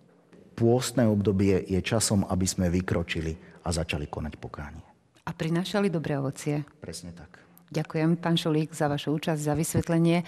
Pôstne 0.54 1.10
obdobie 1.10 1.66
je 1.66 1.82
časom, 1.82 2.22
aby 2.22 2.46
sme 2.46 2.70
vykročili 2.70 3.34
a 3.66 3.74
začali 3.74 4.06
konať 4.06 4.38
pokánie. 4.38 4.86
A 5.26 5.34
prinášali 5.34 5.90
dobré 5.90 6.14
ovocie. 6.14 6.62
Presne 6.78 7.10
tak. 7.10 7.41
Ďakujem, 7.72 8.20
pán 8.20 8.36
Šulík, 8.36 8.76
za 8.76 8.92
vašu 8.92 9.16
účasť, 9.16 9.40
za 9.40 9.56
vysvetlenie. 9.56 10.20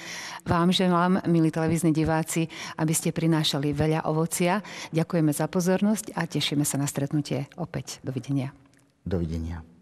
Vám 0.49 0.73
želám, 0.73 1.21
milí 1.29 1.53
televízni 1.53 1.93
diváci, 1.93 2.49
aby 2.81 2.97
ste 2.97 3.13
prinášali 3.13 3.77
veľa 3.77 4.09
ovocia. 4.09 4.65
Ďakujeme 4.97 5.29
za 5.37 5.45
pozornosť 5.45 6.17
a 6.17 6.25
tešíme 6.25 6.65
sa 6.65 6.81
na 6.81 6.89
stretnutie 6.89 7.53
opäť. 7.61 8.01
Dovidenia. 8.01 8.57
Dovidenia. 9.05 9.74